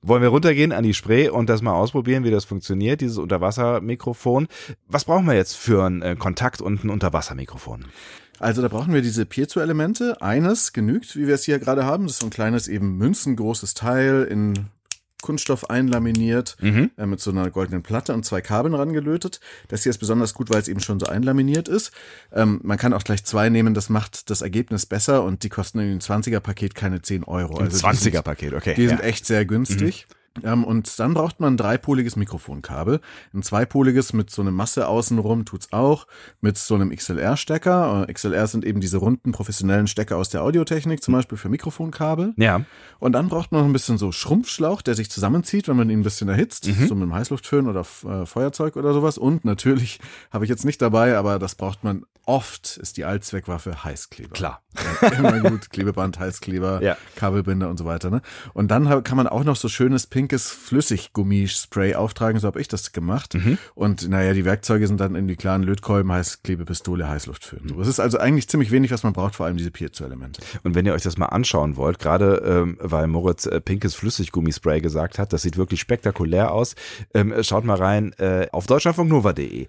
wollen 0.00 0.22
wir 0.22 0.28
runtergehen 0.28 0.70
an 0.70 0.84
die 0.84 0.94
Spree 0.94 1.28
und 1.28 1.50
das 1.50 1.62
mal 1.62 1.72
ausprobieren, 1.72 2.22
wie 2.22 2.30
das 2.30 2.44
funktioniert, 2.44 3.00
dieses 3.00 3.18
Unterwassermikrofon. 3.18 4.46
Was 4.86 5.04
brauchen 5.04 5.26
wir 5.26 5.34
jetzt 5.34 5.56
für 5.56 5.84
einen 5.84 6.00
äh, 6.02 6.14
Kontakt 6.14 6.60
und 6.60 6.84
ein 6.84 6.90
Unterwassermikrofon? 6.90 7.86
Also 8.38 8.62
da 8.62 8.68
brauchen 8.68 8.94
wir 8.94 9.02
diese 9.02 9.26
Piezo-Elemente. 9.26 10.22
Eines 10.22 10.72
genügt, 10.72 11.16
wie 11.16 11.26
wir 11.26 11.34
es 11.34 11.42
hier 11.42 11.58
gerade 11.58 11.84
haben. 11.84 12.04
Das 12.04 12.12
ist 12.12 12.20
so 12.20 12.26
ein 12.28 12.30
kleines, 12.30 12.68
eben 12.68 12.98
münzengroßes 12.98 13.74
Teil 13.74 14.28
in 14.30 14.68
Kunststoff 15.28 15.68
einlaminiert 15.68 16.56
mhm. 16.62 16.90
äh, 16.96 17.04
mit 17.04 17.20
so 17.20 17.30
einer 17.30 17.50
goldenen 17.50 17.82
Platte 17.82 18.14
und 18.14 18.24
zwei 18.24 18.40
Kabeln 18.40 18.72
rangelötet. 18.72 19.40
Das 19.68 19.82
hier 19.82 19.90
ist 19.90 19.98
besonders 19.98 20.32
gut, 20.32 20.48
weil 20.48 20.58
es 20.58 20.68
eben 20.68 20.80
schon 20.80 20.98
so 20.98 21.04
einlaminiert 21.04 21.68
ist. 21.68 21.92
Ähm, 22.32 22.60
man 22.62 22.78
kann 22.78 22.94
auch 22.94 23.04
gleich 23.04 23.24
zwei 23.24 23.50
nehmen, 23.50 23.74
das 23.74 23.90
macht 23.90 24.30
das 24.30 24.40
Ergebnis 24.40 24.86
besser 24.86 25.24
und 25.24 25.42
die 25.42 25.50
kosten 25.50 25.80
in 25.80 25.90
dem 25.90 25.98
20er-Paket 25.98 26.74
keine 26.74 27.02
10 27.02 27.24
Euro. 27.24 27.58
Also 27.58 27.86
20er-Paket, 27.86 28.54
okay. 28.54 28.72
Die 28.74 28.84
ja. 28.84 28.88
sind 28.88 29.00
echt 29.00 29.26
sehr 29.26 29.44
günstig. 29.44 30.06
Mhm. 30.08 30.14
Ähm, 30.42 30.64
und 30.64 30.98
dann 30.98 31.14
braucht 31.14 31.40
man 31.40 31.54
ein 31.54 31.56
dreipoliges 31.56 32.16
Mikrofonkabel. 32.16 33.00
Ein 33.34 33.42
zweipoliges 33.42 34.12
mit 34.12 34.30
so 34.30 34.42
einer 34.42 34.50
Masse 34.50 34.88
außenrum 34.88 35.44
tut's 35.44 35.72
auch. 35.72 36.06
Mit 36.40 36.58
so 36.58 36.74
einem 36.74 36.90
XLR-Stecker. 36.90 38.06
Äh, 38.08 38.12
XLR 38.12 38.46
sind 38.46 38.64
eben 38.64 38.80
diese 38.80 38.98
runden 38.98 39.32
professionellen 39.32 39.86
Stecker 39.86 40.16
aus 40.16 40.28
der 40.28 40.42
Audiotechnik, 40.42 41.02
zum 41.02 41.14
Beispiel 41.14 41.38
für 41.38 41.48
Mikrofonkabel. 41.48 42.34
Ja. 42.36 42.64
Und 42.98 43.12
dann 43.12 43.28
braucht 43.28 43.52
man 43.52 43.62
noch 43.62 43.68
ein 43.68 43.72
bisschen 43.72 43.98
so 43.98 44.12
Schrumpfschlauch, 44.12 44.82
der 44.82 44.94
sich 44.94 45.10
zusammenzieht, 45.10 45.68
wenn 45.68 45.76
man 45.76 45.90
ihn 45.90 46.00
ein 46.00 46.04
bisschen 46.04 46.28
erhitzt. 46.28 46.66
Mhm. 46.66 46.86
So 46.86 46.94
mit 46.94 47.02
einem 47.02 47.14
Heißluftföhn 47.14 47.66
oder 47.66 47.80
äh, 47.80 48.26
Feuerzeug 48.26 48.76
oder 48.76 48.92
sowas. 48.92 49.18
Und 49.18 49.44
natürlich 49.44 50.00
habe 50.30 50.44
ich 50.44 50.48
jetzt 50.48 50.64
nicht 50.64 50.80
dabei, 50.82 51.16
aber 51.16 51.38
das 51.38 51.54
braucht 51.54 51.84
man 51.84 52.04
oft, 52.28 52.76
ist 52.76 52.98
die 52.98 53.06
Allzweckwaffe 53.06 53.84
Heißkleber. 53.84 54.34
Klar. 54.34 54.62
Ja, 55.00 55.08
immer 55.08 55.40
gut. 55.40 55.70
Klebeband, 55.70 56.18
Heißkleber, 56.18 56.82
ja. 56.82 56.96
Kabelbinder 57.16 57.68
und 57.70 57.78
so 57.78 57.86
weiter. 57.86 58.10
Ne? 58.10 58.20
Und 58.52 58.70
dann 58.70 59.02
kann 59.02 59.16
man 59.16 59.26
auch 59.26 59.44
noch 59.44 59.56
so 59.56 59.68
schönes 59.68 60.06
pinkes 60.06 60.50
Flüssiggummispray 60.50 61.94
auftragen, 61.94 62.38
so 62.38 62.46
habe 62.46 62.60
ich 62.60 62.68
das 62.68 62.92
gemacht. 62.92 63.34
Mhm. 63.34 63.58
Und 63.74 64.08
naja, 64.08 64.34
die 64.34 64.44
Werkzeuge 64.44 64.86
sind 64.86 65.00
dann 65.00 65.14
in 65.14 65.26
die 65.26 65.36
klaren 65.36 65.62
Lötkolben, 65.62 66.12
Heißklebepistole, 66.12 67.08
Heißluftföhn. 67.08 67.74
Mhm. 67.74 67.80
Es 67.80 67.88
ist 67.88 67.98
also 67.98 68.18
eigentlich 68.18 68.48
ziemlich 68.48 68.70
wenig, 68.70 68.90
was 68.90 69.02
man 69.02 69.14
braucht, 69.14 69.34
vor 69.34 69.46
allem 69.46 69.56
diese 69.56 69.70
Piezo-Elemente. 69.70 70.42
Und 70.64 70.74
wenn 70.74 70.84
ihr 70.84 70.92
euch 70.92 71.02
das 71.02 71.16
mal 71.16 71.26
anschauen 71.26 71.76
wollt, 71.76 71.98
gerade 71.98 72.42
ähm, 72.44 72.76
weil 72.80 73.06
Moritz 73.06 73.46
äh, 73.46 73.60
pinkes 73.60 73.94
Flüssiggummispray 73.94 74.80
gesagt 74.82 75.18
hat, 75.18 75.32
das 75.32 75.42
sieht 75.42 75.56
wirklich 75.56 75.80
spektakulär 75.80 76.52
aus, 76.52 76.74
ähm, 77.14 77.32
schaut 77.42 77.64
mal 77.64 77.78
rein 77.78 78.12
äh, 78.18 78.48
auf 78.52 78.66
deutschlandfunknova.de. 78.66 79.66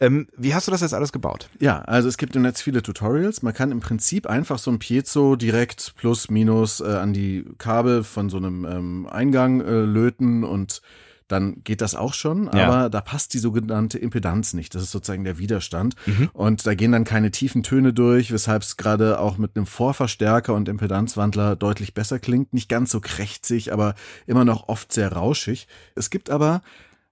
Ähm, 0.00 0.26
wie 0.36 0.54
hast 0.54 0.66
du 0.66 0.72
das 0.72 0.80
jetzt 0.80 0.94
alles 0.94 1.12
gebaut? 1.12 1.48
Ja, 1.60 1.82
also 1.82 1.99
es 2.08 2.16
gibt 2.16 2.36
im 2.36 2.42
Netz 2.42 2.62
viele 2.62 2.82
Tutorials. 2.82 3.42
Man 3.42 3.54
kann 3.54 3.72
im 3.72 3.80
Prinzip 3.80 4.26
einfach 4.26 4.58
so 4.58 4.70
ein 4.70 4.78
Piezo 4.78 5.36
direkt 5.36 5.94
plus 5.96 6.30
minus 6.30 6.80
äh, 6.80 6.84
an 6.84 7.12
die 7.12 7.44
Kabel 7.58 8.04
von 8.04 8.30
so 8.30 8.36
einem 8.36 8.64
ähm, 8.64 9.06
Eingang 9.06 9.60
äh, 9.60 9.80
löten 9.80 10.44
und 10.44 10.82
dann 11.30 11.62
geht 11.62 11.80
das 11.80 11.94
auch 11.94 12.12
schon, 12.12 12.48
aber 12.48 12.58
ja. 12.58 12.88
da 12.88 13.00
passt 13.00 13.34
die 13.34 13.38
sogenannte 13.38 13.98
Impedanz 13.98 14.52
nicht. 14.52 14.74
Das 14.74 14.82
ist 14.82 14.90
sozusagen 14.90 15.22
der 15.22 15.38
Widerstand. 15.38 15.94
Mhm. 16.06 16.28
Und 16.32 16.66
da 16.66 16.74
gehen 16.74 16.90
dann 16.90 17.04
keine 17.04 17.30
tiefen 17.30 17.62
Töne 17.62 17.92
durch, 17.92 18.32
weshalb 18.32 18.62
es 18.62 18.76
gerade 18.76 19.20
auch 19.20 19.38
mit 19.38 19.56
einem 19.56 19.66
Vorverstärker 19.66 20.54
und 20.54 20.68
Impedanzwandler 20.68 21.54
deutlich 21.54 21.94
besser 21.94 22.18
klingt. 22.18 22.52
Nicht 22.52 22.68
ganz 22.68 22.90
so 22.90 23.00
krächzig, 23.00 23.72
aber 23.72 23.94
immer 24.26 24.44
noch 24.44 24.68
oft 24.68 24.92
sehr 24.92 25.12
rauschig. 25.12 25.68
Es 25.94 26.10
gibt 26.10 26.30
aber 26.30 26.62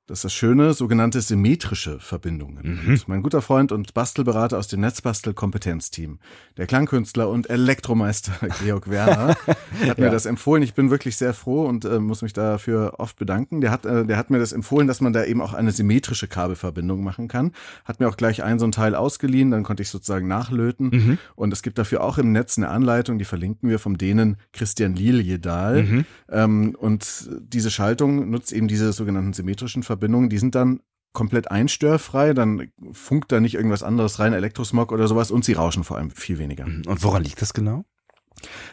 Das 0.09 0.21
ist 0.21 0.25
das 0.25 0.33
schöne, 0.33 0.73
sogenannte 0.73 1.21
symmetrische 1.21 2.01
Verbindungen. 2.01 2.81
Mhm. 2.87 3.01
Mein 3.09 3.23
guter 3.23 3.43
Freund 3.43 3.73
und 3.73 3.93
Bastelberater 3.93 4.57
aus 4.57 4.67
dem 4.67 4.81
Netzbastel-Kompetenzteam, 4.81 6.19
der 6.57 6.67
Klangkünstler 6.67 7.29
und 7.29 7.51
Elektromeister 7.51 8.33
Georg 8.65 8.89
Werner, 8.89 9.37
hat 9.87 9.99
mir 9.99 10.07
Ja. 10.07 10.11
das 10.11 10.25
empfohlen. 10.25 10.63
Ich 10.63 10.73
bin 10.73 10.89
wirklich 10.89 11.19
sehr 11.19 11.35
froh 11.35 11.67
und 11.67 11.85
äh, 11.85 12.01
muss 12.01 12.23
mich 12.23 12.33
dafür 12.33 12.95
oft 12.97 13.19
bedanken. 13.19 13.61
Der 13.61 13.71
hat, 13.71 13.85
äh, 13.85 14.07
der 14.07 14.17
hat 14.17 14.31
mir 14.31 14.39
das 14.39 14.53
empfohlen, 14.55 14.87
dass 14.89 15.03
man 15.03 15.13
da 15.13 15.25
eben 15.27 15.43
auch 15.43 15.53
eine 15.53 15.73
symmetrische 15.73 16.27
Kabelverbindung 16.27 17.05
machen 17.05 17.29
kann. 17.29 17.53
Hat 17.85 18.01
mir 18.01 18.09
auch 18.09 18.17
gleich 18.17 18.43
ein 18.43 18.59
so 18.59 18.65
ein 18.67 18.73
Teil 18.73 18.95
ausgeliehen, 18.95 19.51
dann 19.51 19.63
konnte 19.63 19.83
ich 19.83 19.91
sozusagen 19.91 20.27
nachlöten. 20.27 20.89
Mhm. 20.89 21.19
Und 21.37 21.53
es 21.53 21.61
gibt 21.63 21.77
dafür 21.77 22.03
auch 22.03 22.17
im 22.17 22.33
Netz 22.33 22.57
eine 22.57 22.71
Anleitung, 22.71 23.19
die 23.19 23.27
verlinken 23.27 23.69
wir 23.69 23.79
vom 23.79 23.99
Dänen 23.99 24.39
Christian 24.55 24.95
Liljedahl. 24.97 25.83
Mhm. 25.83 26.05
Ähm, 26.31 26.77
und 26.81 27.29
diese 27.41 27.71
Schaltung 27.71 28.31
nutzt 28.31 28.55
eben 28.55 28.69
diese 28.69 28.95
sogenannten 28.95 29.35
symmetrischen 29.35 29.83
Verbindungen. 29.83 29.98
Die 30.29 30.39
sind 30.39 30.55
dann 30.55 30.81
komplett 31.13 31.51
einstörfrei, 31.51 32.33
dann 32.35 32.71
funkt 32.93 33.33
da 33.33 33.41
nicht 33.41 33.55
irgendwas 33.55 33.83
anderes 33.83 34.19
rein, 34.19 34.33
Elektrosmog 34.33 34.93
oder 34.93 35.09
sowas 35.09 35.31
und 35.31 35.45
sie 35.45 35.55
rauschen 35.55 35.85
vor 35.85 35.97
allem 35.97 36.11
viel 36.11 36.39
weniger. 36.39 36.65
Und 36.65 37.03
woran 37.03 37.25
liegt 37.25 37.43
das 37.43 37.53
genau? 37.55 37.85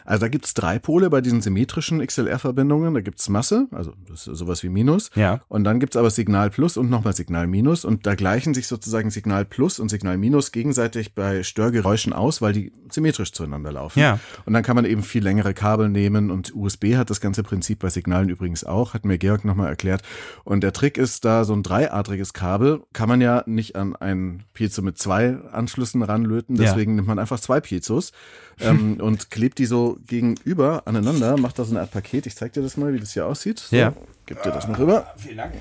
Also 0.04 0.22
da 0.22 0.28
gibt's 0.28 0.54
drei 0.54 0.78
Pole 0.78 1.10
bei 1.10 1.20
diesen 1.20 1.40
symmetrischen 1.40 2.04
XLR-Verbindungen. 2.04 2.94
Da 2.94 3.00
gibt's 3.00 3.28
Masse, 3.28 3.66
also 3.70 3.92
das 4.08 4.26
ist 4.26 4.38
sowas 4.38 4.62
wie 4.62 4.68
Minus. 4.68 5.10
Ja. 5.14 5.40
Und 5.48 5.64
dann 5.64 5.80
gibt's 5.80 5.96
aber 5.96 6.10
Signal 6.10 6.50
Plus 6.50 6.76
und 6.76 6.90
nochmal 6.90 7.14
Signal 7.14 7.46
Minus. 7.46 7.84
Und 7.84 8.06
da 8.06 8.14
gleichen 8.14 8.54
sich 8.54 8.66
sozusagen 8.66 9.10
Signal 9.10 9.44
Plus 9.44 9.78
und 9.80 9.88
Signal 9.88 10.18
Minus 10.18 10.52
gegenseitig 10.52 11.14
bei 11.14 11.42
Störgeräuschen 11.42 12.12
aus, 12.12 12.42
weil 12.42 12.52
die 12.52 12.72
symmetrisch 12.90 13.32
zueinander 13.32 13.72
laufen. 13.72 13.98
Ja. 14.00 14.18
Und 14.44 14.52
dann 14.52 14.62
kann 14.62 14.76
man 14.76 14.84
eben 14.84 15.02
viel 15.02 15.22
längere 15.22 15.54
Kabel 15.54 15.88
nehmen 15.88 16.30
und 16.30 16.54
USB 16.54 16.96
hat 16.96 17.10
das 17.10 17.20
ganze 17.20 17.42
Prinzip 17.42 17.80
bei 17.80 17.88
Signalen 17.90 18.28
übrigens 18.28 18.64
auch, 18.64 18.94
hat 18.94 19.04
mir 19.04 19.18
Georg 19.18 19.44
nochmal 19.44 19.68
erklärt. 19.68 20.02
Und 20.44 20.62
der 20.62 20.72
Trick 20.72 20.98
ist 20.98 21.24
da 21.24 21.44
so 21.44 21.52
ein 21.54 21.62
dreiadriges 21.62 22.32
Kabel, 22.32 22.82
kann 22.92 23.08
man 23.08 23.20
ja 23.20 23.42
nicht 23.46 23.76
an 23.76 23.96
ein 23.96 24.44
Piezo 24.54 24.82
mit 24.82 24.98
zwei 24.98 25.36
Anschlüssen 25.52 26.02
ranlöten, 26.02 26.56
Ja. 26.56 26.62
deswegen 26.64 26.94
nimmt 26.96 27.08
man 27.08 27.18
einfach 27.18 27.40
zwei 27.40 27.60
Piezos 27.60 28.12
ähm, 28.60 28.96
und 29.00 29.30
klebt 29.30 29.55
die 29.58 29.66
so 29.66 29.98
gegenüber 30.06 30.82
aneinander, 30.86 31.36
macht 31.36 31.58
da 31.58 31.64
so 31.64 31.72
eine 31.72 31.80
Art 31.80 31.90
Paket. 31.90 32.26
Ich 32.26 32.36
zeig 32.36 32.52
dir 32.52 32.62
das 32.62 32.76
mal, 32.76 32.92
wie 32.94 33.00
das 33.00 33.12
hier 33.12 33.26
aussieht. 33.26 33.58
So, 33.58 33.76
Ja. 33.76 33.92
Gib 34.26 34.42
dir 34.42 34.50
das 34.50 34.66
mal 34.68 34.76
rüber. 34.76 35.06
Vielen 35.16 35.36
Dank. 35.38 35.52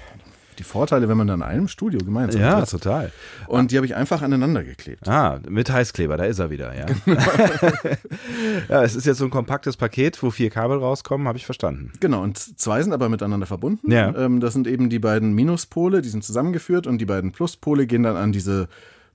Die 0.57 0.63
Vorteile, 0.63 1.09
wenn 1.09 1.17
man 1.17 1.27
dann 1.27 1.41
in 1.41 1.45
einem 1.45 1.67
Studio 1.67 1.99
gemeinsam 1.99 2.39
Ja, 2.39 2.59
sitzt. 2.61 2.71
total. 2.71 3.11
Und 3.47 3.71
die 3.71 3.75
habe 3.75 3.85
ich 3.85 3.93
einfach 3.95 4.21
aneinander 4.21 4.63
geklebt. 4.63 5.05
Ah, 5.05 5.39
mit 5.49 5.69
Heißkleber, 5.69 6.15
da 6.15 6.23
ist 6.23 6.39
er 6.39 6.49
wieder, 6.49 6.73
ja. 6.73 6.85
Genau. 7.03 7.21
ja, 8.69 8.83
es 8.83 8.95
ist 8.95 9.05
jetzt 9.05 9.17
so 9.17 9.25
ein 9.25 9.31
kompaktes 9.31 9.77
Paket, 9.77 10.21
wo 10.23 10.31
vier 10.31 10.49
Kabel 10.49 10.77
rauskommen, 10.77 11.27
habe 11.27 11.37
ich 11.37 11.45
verstanden. 11.45 11.91
Genau, 11.99 12.21
und 12.23 12.37
zwei 12.59 12.81
sind 12.81 12.93
aber 12.93 13.09
miteinander 13.09 13.45
verbunden. 13.45 13.91
Ja. 13.91 14.15
Ähm, 14.15 14.39
das 14.39 14.53
sind 14.53 14.65
eben 14.67 14.89
die 14.89 14.99
beiden 14.99 15.33
Minuspole, 15.33 16.01
die 16.01 16.09
sind 16.09 16.23
zusammengeführt 16.23 16.87
und 16.87 16.99
die 16.99 17.05
beiden 17.05 17.31
Pluspole 17.33 17.85
gehen 17.85 18.03
dann 18.03 18.15
an 18.15 18.31
diese 18.31 18.67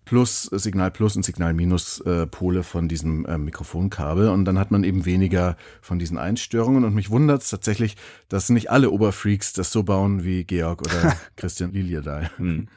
Plus, 0.04 0.44
Signal 0.44 0.90
Plus 0.90 1.14
und 1.14 1.24
Signal 1.24 1.54
Minus 1.54 2.00
äh, 2.00 2.26
Pole 2.26 2.62
von 2.62 2.88
diesem 2.88 3.24
äh, 3.26 3.38
Mikrofonkabel 3.38 4.28
und 4.28 4.44
dann 4.44 4.58
hat 4.58 4.70
man 4.70 4.82
eben 4.82 5.04
weniger 5.04 5.56
von 5.80 5.98
diesen 5.98 6.18
Einstörungen 6.18 6.84
und 6.84 6.94
mich 6.94 7.10
wundert 7.10 7.42
es 7.42 7.50
tatsächlich, 7.50 7.96
dass 8.28 8.50
nicht 8.50 8.70
alle 8.70 8.90
Oberfreaks 8.90 9.52
das 9.52 9.70
so 9.70 9.82
bauen 9.82 10.24
wie 10.24 10.44
Georg 10.44 10.82
oder 10.82 11.16
Christian 11.36 11.72
Liljedahl. 11.72 12.30
Hm. 12.38 12.68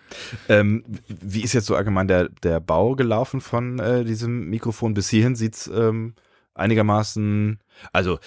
Ähm, 0.48 0.84
wie 1.08 1.42
ist 1.42 1.53
jetzt 1.53 1.65
so 1.65 1.75
allgemein 1.75 2.08
der, 2.08 2.30
der 2.44 2.60
Bau 2.60 2.96
gelaufen 2.96 3.42
von 3.42 3.80
äh, 3.80 4.03
diesem 4.03 4.50
Mikrofon? 4.50 4.94
Bis 4.94 5.10
hierhin 5.10 5.36
sieht's 5.36 5.68
ähm, 5.74 6.13
einigermaßen, 6.55 7.60
also 7.91 8.19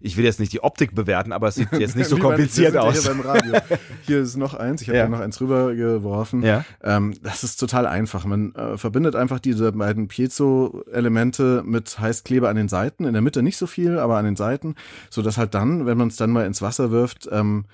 ich 0.00 0.16
will 0.16 0.24
jetzt 0.24 0.40
nicht 0.40 0.52
die 0.52 0.62
Optik 0.62 0.94
bewerten, 0.94 1.32
aber 1.32 1.48
es 1.48 1.56
sieht 1.56 1.70
jetzt 1.72 1.96
nicht 1.96 2.08
so 2.08 2.16
beim- 2.16 2.24
kompliziert 2.24 2.72
sind 2.72 2.80
aus. 2.80 3.02
Hier, 3.02 3.10
beim 3.10 3.20
Radio. 3.20 3.54
hier 4.02 4.20
ist 4.20 4.36
noch 4.36 4.54
eins, 4.54 4.80
ich 4.82 4.88
habe 4.88 4.98
Ja. 4.98 5.08
noch 5.08 5.20
eins 5.20 5.40
rübergeworfen. 5.40 6.42
Ja. 6.42 6.64
Ähm, 6.82 7.14
das 7.22 7.44
ist 7.44 7.58
total 7.58 7.86
einfach. 7.86 8.24
Man 8.24 8.54
äh, 8.54 8.78
verbindet 8.78 9.14
einfach 9.16 9.38
diese 9.40 9.72
beiden 9.72 10.08
Piezo-Elemente 10.08 11.62
mit 11.66 11.98
Heißkleber 11.98 12.48
an 12.48 12.56
den 12.56 12.68
Seiten. 12.68 13.04
In 13.04 13.12
der 13.12 13.22
Mitte 13.22 13.42
nicht 13.42 13.56
so 13.56 13.66
viel, 13.66 13.98
aber 13.98 14.16
an 14.16 14.24
den 14.24 14.36
Seiten, 14.36 14.74
so 15.10 15.22
dass 15.22 15.38
halt 15.38 15.54
dann, 15.54 15.86
wenn 15.86 15.98
man 15.98 16.08
es 16.08 16.16
dann 16.16 16.30
mal 16.30 16.46
ins 16.46 16.62
Wasser 16.62 16.90
wirft, 16.90 17.28
ähm, 17.30 17.66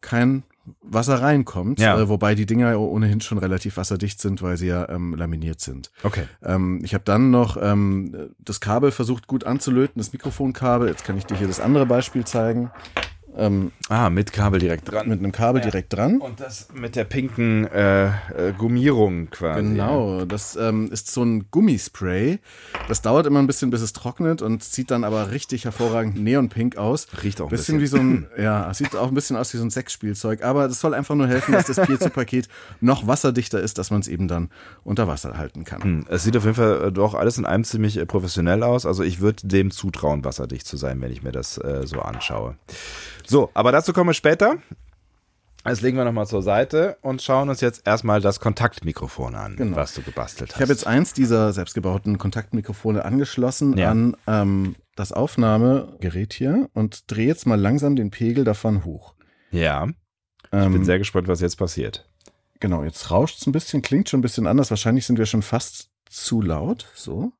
kein 0.00 0.44
Wasser 0.82 1.20
reinkommt. 1.20 1.80
Ja. 1.80 1.98
Äh, 1.98 2.08
wobei 2.08 2.34
die 2.34 2.46
Dinger 2.46 2.78
ohnehin 2.78 3.20
schon 3.20 3.38
relativ 3.38 3.76
wasserdicht 3.76 4.20
sind, 4.20 4.42
weil 4.42 4.56
sie 4.56 4.68
ja 4.68 4.88
ähm, 4.88 5.14
laminiert 5.14 5.60
sind. 5.60 5.90
Okay. 6.02 6.24
Ähm, 6.42 6.80
ich 6.82 6.94
habe 6.94 7.04
dann 7.04 7.30
noch 7.30 7.56
ähm, 7.60 8.30
das 8.38 8.60
Kabel 8.60 8.90
versucht 8.90 9.26
gut 9.26 9.44
anzulöten, 9.44 10.00
das 10.00 10.12
Mikrofonkabel. 10.12 10.88
Jetzt 10.88 11.04
kann 11.04 11.16
ich 11.16 11.26
dir 11.26 11.36
hier 11.36 11.48
das 11.48 11.60
andere 11.60 11.86
Beispiel 11.86 12.24
zeigen. 12.24 12.70
Ähm, 13.36 13.72
Ah, 13.88 14.10
mit 14.10 14.32
Kabel 14.32 14.60
direkt 14.60 14.90
dran. 14.90 15.08
mit 15.08 15.18
einem 15.20 15.32
Kabel 15.32 15.60
direkt 15.62 15.92
dran. 15.92 16.18
Und 16.20 16.40
das 16.40 16.68
mit 16.74 16.94
der 16.96 17.04
pinken 17.04 17.66
äh, 17.66 18.06
äh, 18.06 18.10
Gummierung 18.56 19.30
quasi. 19.30 19.60
Genau, 19.62 20.24
das 20.24 20.56
ähm, 20.56 20.90
ist 20.92 21.10
so 21.12 21.22
ein 21.24 21.46
Gummispray. 21.50 22.38
Das 22.88 23.02
dauert 23.02 23.26
immer 23.26 23.38
ein 23.40 23.46
bisschen, 23.46 23.70
bis 23.70 23.80
es 23.82 23.92
trocknet 23.92 24.42
und 24.42 24.62
sieht 24.62 24.90
dann 24.90 25.04
aber 25.04 25.30
richtig 25.30 25.64
hervorragend 25.64 26.16
neonpink 26.22 26.76
aus. 26.76 27.06
Riecht 27.22 27.40
auch 27.40 27.46
ein 27.46 27.50
bisschen, 27.50 27.78
bisschen. 27.78 28.02
wie 28.02 28.26
so 28.26 28.36
ein, 28.36 28.42
ja, 28.42 28.70
es 28.70 28.78
sieht 28.78 28.94
auch 28.96 29.08
ein 29.08 29.14
bisschen 29.14 29.36
aus 29.36 29.52
wie 29.54 29.58
so 29.58 29.64
ein 29.64 29.70
Sexspielzeug, 29.70 30.42
aber 30.44 30.68
das 30.68 30.80
soll 30.80 30.94
einfach 30.94 31.14
nur 31.14 31.26
helfen, 31.28 31.52
dass 31.52 31.66
das 31.66 31.80
Piezo-Paket 31.86 32.48
noch 32.80 33.06
wasserdichter 33.06 33.60
ist, 33.60 33.78
dass 33.78 33.90
man 33.90 34.00
es 34.00 34.08
eben 34.08 34.28
dann 34.28 34.50
unter 34.84 35.08
Wasser 35.08 35.36
halten 35.36 35.64
kann. 35.64 35.82
Hm, 35.82 36.06
Es 36.08 36.24
sieht 36.24 36.36
auf 36.36 36.44
jeden 36.44 36.56
Fall 36.56 36.88
äh, 36.88 36.92
doch 36.92 37.14
alles 37.14 37.38
in 37.38 37.46
einem 37.46 37.64
ziemlich 37.64 37.96
äh, 37.96 38.06
professionell 38.06 38.62
aus. 38.62 38.86
Also 38.86 39.02
ich 39.02 39.20
würde 39.20 39.46
dem 39.46 39.70
zutrauen, 39.70 40.24
wasserdicht 40.24 40.66
zu 40.66 40.76
sein, 40.76 41.00
wenn 41.00 41.10
ich 41.12 41.22
mir 41.22 41.32
das 41.32 41.58
äh, 41.58 41.86
so 41.86 42.00
anschaue. 42.00 42.56
So, 43.26 43.50
aber 43.54 43.72
dazu 43.72 43.92
kommen 43.92 44.10
wir 44.10 44.14
später. 44.14 44.58
Das 45.64 45.82
legen 45.82 45.98
wir 45.98 46.04
nochmal 46.06 46.26
zur 46.26 46.42
Seite 46.42 46.96
und 47.02 47.20
schauen 47.20 47.50
uns 47.50 47.60
jetzt 47.60 47.86
erstmal 47.86 48.22
das 48.22 48.40
Kontaktmikrofon 48.40 49.34
an, 49.34 49.56
Genau. 49.56 49.76
was 49.76 49.92
du 49.94 50.00
gebastelt 50.00 50.50
hast. 50.52 50.56
Ich 50.56 50.62
habe 50.62 50.72
jetzt 50.72 50.86
eins 50.86 51.12
dieser 51.12 51.52
selbstgebauten 51.52 52.16
Kontaktmikrofone 52.16 53.04
angeschlossen 53.04 53.76
Ja. 53.76 53.90
an 53.90 54.16
ähm, 54.26 54.76
das 54.96 55.12
Aufnahmegerät 55.12 56.32
hier 56.32 56.70
und 56.72 57.10
drehe 57.10 57.26
jetzt 57.26 57.46
mal 57.46 57.60
langsam 57.60 57.94
den 57.94 58.10
Pegel 58.10 58.44
davon 58.44 58.84
hoch. 58.84 59.14
ja, 59.50 59.86
ich 59.86 59.94
Ähm, 60.52 60.72
bin 60.72 60.84
sehr 60.84 60.98
gespannt, 60.98 61.28
was 61.28 61.40
jetzt 61.42 61.56
passiert. 61.56 62.08
Genau, 62.58 62.82
jetzt 62.82 63.10
rauscht 63.10 63.38
es 63.40 63.46
ein 63.46 63.52
bisschen, 63.52 63.82
klingt 63.82 64.08
schon 64.08 64.18
ein 64.20 64.22
bisschen 64.22 64.46
anders. 64.46 64.70
Wahrscheinlich 64.70 65.06
sind 65.06 65.18
wir 65.18 65.26
schon 65.26 65.42
fast 65.42 65.90
zu 66.08 66.40
laut. 66.42 66.86
So. 66.94 67.32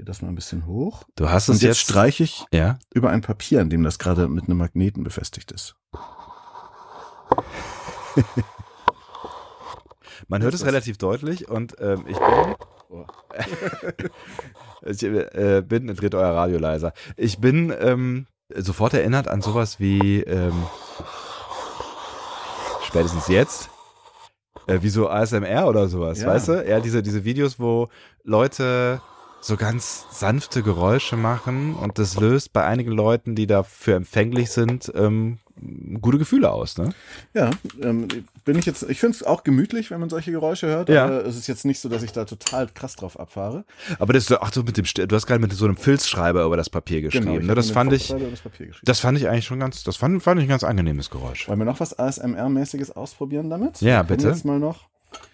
Dreh 0.00 0.04
das 0.06 0.22
mal 0.22 0.28
ein 0.28 0.34
bisschen 0.34 0.64
hoch. 0.64 1.02
Du 1.14 1.28
hast 1.28 1.50
Und 1.50 1.56
es 1.56 1.60
jetzt, 1.60 1.80
jetzt. 1.80 1.90
streiche 1.90 2.24
ich 2.24 2.46
ja, 2.52 2.78
über 2.94 3.10
ein 3.10 3.20
Papier, 3.20 3.60
an 3.60 3.68
dem 3.68 3.82
das 3.82 3.98
gerade 3.98 4.28
mit 4.28 4.44
einem 4.44 4.56
Magneten 4.56 5.04
befestigt 5.04 5.52
ist. 5.52 5.76
man 10.28 10.42
hört 10.42 10.54
es 10.54 10.64
relativ 10.64 10.96
deutlich 10.96 11.50
und 11.50 11.76
ähm, 11.80 12.06
ich 12.08 12.16
bin. 12.16 12.54
Oh. 12.88 13.04
ich 14.86 15.02
äh, 15.02 15.62
bin, 15.66 15.94
dreht 15.94 16.14
euer 16.14 16.34
Radio 16.34 16.58
leiser. 16.58 16.94
Ich 17.18 17.38
bin 17.38 17.70
ähm, 17.78 18.26
sofort 18.54 18.94
erinnert 18.94 19.28
an 19.28 19.42
sowas 19.42 19.80
wie 19.80 20.22
ähm, 20.22 20.64
spätestens 22.86 23.28
jetzt. 23.28 23.68
Äh, 24.66 24.80
wie 24.80 24.88
so 24.88 25.10
ASMR 25.10 25.66
oder 25.68 25.88
sowas, 25.88 26.22
Ja. 26.22 26.28
weißt 26.28 26.48
du? 26.48 26.66
Ja, 26.66 26.80
diese, 26.80 27.02
diese 27.02 27.24
Videos, 27.24 27.60
wo 27.60 27.88
Leute 28.24 29.02
so 29.40 29.56
ganz 29.56 30.06
sanfte 30.10 30.62
Geräusche 30.62 31.16
machen 31.16 31.74
und 31.74 31.98
das 31.98 32.16
löst 32.18 32.52
bei 32.52 32.64
einigen 32.64 32.92
Leuten, 32.92 33.34
die 33.34 33.46
dafür 33.46 33.96
empfänglich 33.96 34.50
sind, 34.50 34.92
ähm, 34.94 35.38
gute 36.00 36.16
Gefühle 36.18 36.50
aus, 36.50 36.78
ne? 36.78 36.94
Ja, 37.34 37.50
ähm, 37.82 38.08
bin 38.44 38.58
ich 38.58 38.64
jetzt, 38.66 38.82
ich 38.88 38.98
finde 39.00 39.16
es 39.16 39.22
auch 39.22 39.42
gemütlich, 39.44 39.90
wenn 39.90 40.00
man 40.00 40.08
solche 40.08 40.30
Geräusche 40.30 40.66
hört, 40.68 40.88
Ja. 40.88 41.04
aber 41.04 41.24
es 41.26 41.36
ist 41.36 41.46
jetzt 41.48 41.64
nicht 41.66 41.80
so, 41.80 41.88
dass 41.88 42.02
ich 42.02 42.12
da 42.12 42.24
total 42.24 42.66
krass 42.68 42.96
drauf 42.96 43.18
abfahre. 43.20 43.64
Aber 43.98 44.12
das, 44.14 44.30
ach 44.32 44.50
du, 44.50 44.62
mit 44.62 44.76
dem, 44.78 44.84
du 45.08 45.14
hast 45.16 45.26
gerade 45.26 45.40
mit 45.40 45.52
so 45.52 45.66
einem 45.66 45.76
Filzschreiber 45.76 46.44
über 46.44 46.56
das 46.56 46.70
Papier 46.70 47.02
geschrieben, 47.02 47.26
Genau, 47.34 47.46
ne? 47.46 47.54
Das 47.54 47.70
fand 47.70 47.92
ich, 47.92 48.08
das 48.08 48.42
das 48.84 49.00
fand 49.00 49.18
ich 49.18 49.28
eigentlich 49.28 49.44
schon 49.46 49.60
ganz, 49.60 49.84
das 49.84 49.96
fand, 49.96 50.22
fand 50.22 50.40
ich 50.40 50.46
ein 50.46 50.50
ganz 50.50 50.64
angenehmes 50.64 51.10
Geräusch. 51.10 51.48
Wollen 51.48 51.58
wir 51.58 51.66
noch 51.66 51.80
was 51.80 51.98
ASMR-mäßiges 51.98 52.92
ausprobieren 52.92 53.50
damit? 53.50 53.80
Ja, 53.80 53.98
Wir 54.02 54.16
bitte. 54.16 54.28
Jetzt 54.28 54.44
mal 54.44 54.58
noch. 54.58 54.88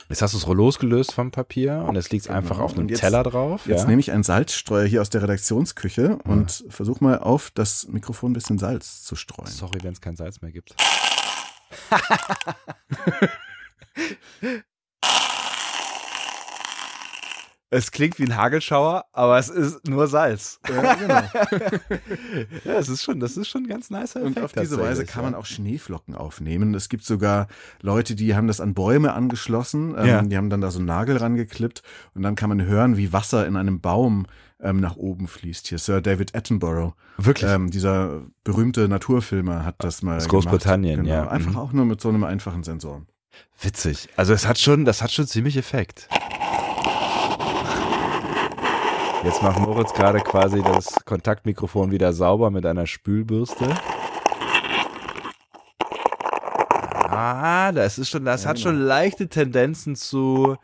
Jetzt 0.08 0.22
hast 0.22 0.34
du 0.34 0.38
es 0.38 0.46
losgelöst 0.46 1.12
vom 1.12 1.32
Papier 1.32 1.84
und 1.88 1.96
es 1.96 2.10
liegt 2.10 2.30
einfach 2.30 2.60
auf 2.60 2.74
einem 2.74 2.88
jetzt- 2.88 3.00
Teller 3.00 3.24
drauf. 3.24 3.66
Jetzt 3.66 3.82
ja? 3.82 3.86
nehme 3.88 4.00
ich 4.00 4.12
einen 4.12 4.22
Salzstreuer 4.22 4.86
hier 4.86 5.00
aus 5.00 5.10
der 5.10 5.22
Redaktionsküche 5.22 6.18
und 6.24 6.64
versuche 6.68 7.02
mal 7.02 7.18
auf 7.18 7.50
das 7.50 7.88
Mikrofon 7.88 8.30
ein 8.30 8.34
bisschen 8.34 8.58
Salz 8.58 9.02
zu 9.02 9.16
streuen. 9.16 9.50
Sorry, 9.50 9.80
wenn 9.82 9.92
es 9.92 10.00
kein 10.00 10.16
Salz 10.16 10.40
mehr 10.40 10.52
gibt. 10.52 10.76
Es 17.76 17.90
klingt 17.90 18.18
wie 18.18 18.24
ein 18.24 18.34
Hagelschauer, 18.34 19.04
aber 19.12 19.38
es 19.38 19.50
ist 19.50 19.86
nur 19.86 20.06
Salz. 20.06 20.60
Ja, 20.66 20.94
genau. 20.94 21.14
ja, 22.64 22.72
es 22.78 22.88
ist 22.88 23.02
schon, 23.02 23.20
das 23.20 23.36
ist 23.36 23.48
schon 23.48 23.64
ein 23.64 23.68
ganz 23.68 23.90
nice 23.90 24.16
Effekt. 24.16 24.36
Und 24.38 24.42
auf 24.42 24.52
diese 24.54 24.80
Weise 24.80 25.04
kann 25.04 25.24
man 25.24 25.34
auch 25.34 25.44
Schneeflocken 25.44 26.14
aufnehmen. 26.14 26.72
Es 26.72 26.88
gibt 26.88 27.04
sogar 27.04 27.48
Leute, 27.82 28.14
die 28.14 28.34
haben 28.34 28.46
das 28.46 28.62
an 28.62 28.72
Bäume 28.72 29.12
angeschlossen. 29.12 29.94
Ähm, 29.98 30.06
ja. 30.06 30.22
Die 30.22 30.36
haben 30.38 30.48
dann 30.48 30.62
da 30.62 30.70
so 30.70 30.78
einen 30.78 30.86
Nagel 30.86 31.18
rangeklippt 31.18 31.82
und 32.14 32.22
dann 32.22 32.34
kann 32.34 32.48
man 32.48 32.64
hören, 32.64 32.96
wie 32.96 33.12
Wasser 33.12 33.46
in 33.46 33.56
einem 33.56 33.82
Baum 33.82 34.26
ähm, 34.58 34.80
nach 34.80 34.96
oben 34.96 35.28
fließt. 35.28 35.66
Hier 35.66 35.78
Sir 35.78 36.00
David 36.00 36.34
Attenborough. 36.34 36.94
Wirklich? 37.18 37.50
Ähm, 37.50 37.70
dieser 37.70 38.22
berühmte 38.42 38.88
Naturfilmer 38.88 39.66
hat 39.66 39.84
das 39.84 40.02
mal. 40.02 40.16
Aus 40.16 40.28
Großbritannien, 40.28 41.02
genau. 41.02 41.14
ja. 41.14 41.28
Einfach 41.28 41.52
mhm. 41.52 41.58
auch 41.58 41.72
nur 41.74 41.84
mit 41.84 42.00
so 42.00 42.08
einem 42.08 42.24
einfachen 42.24 42.64
Sensor. 42.64 43.02
Witzig. 43.60 44.08
Also 44.16 44.32
es 44.32 44.46
hat 44.46 44.58
schon, 44.58 44.86
das 44.86 45.02
hat 45.02 45.12
schon 45.12 45.26
ziemlich 45.26 45.58
Effekt. 45.58 46.08
Jetzt 49.26 49.42
macht 49.42 49.58
Moritz 49.58 49.92
gerade 49.92 50.20
quasi 50.20 50.62
das 50.62 51.04
Kontaktmikrofon 51.04 51.90
wieder 51.90 52.12
sauber 52.12 52.52
mit 52.52 52.64
einer 52.64 52.86
Spülbürste. 52.86 53.66
Ah, 57.10 57.72
das 57.72 57.98
ist 57.98 58.08
schon, 58.08 58.24
das 58.24 58.44
ja, 58.44 58.50
hat 58.50 58.58
genau. 58.58 58.68
schon 58.68 58.78
leichte 58.78 59.28
Tendenzen 59.28 59.96
zu, 59.96 60.56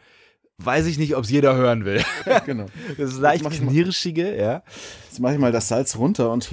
weiß 0.58 0.86
ich 0.86 0.96
nicht, 0.96 1.16
ob 1.16 1.24
es 1.24 1.30
jeder 1.30 1.56
hören 1.56 1.84
will. 1.84 2.04
genau. 2.46 2.66
Das 2.96 3.10
ist 3.10 3.18
leicht 3.18 3.50
knirschige, 3.50 4.36
ja. 4.40 4.62
Jetzt 5.08 5.18
mache 5.18 5.32
ich 5.32 5.40
mal 5.40 5.50
das 5.50 5.66
Salz 5.66 5.96
runter 5.96 6.30
und 6.30 6.48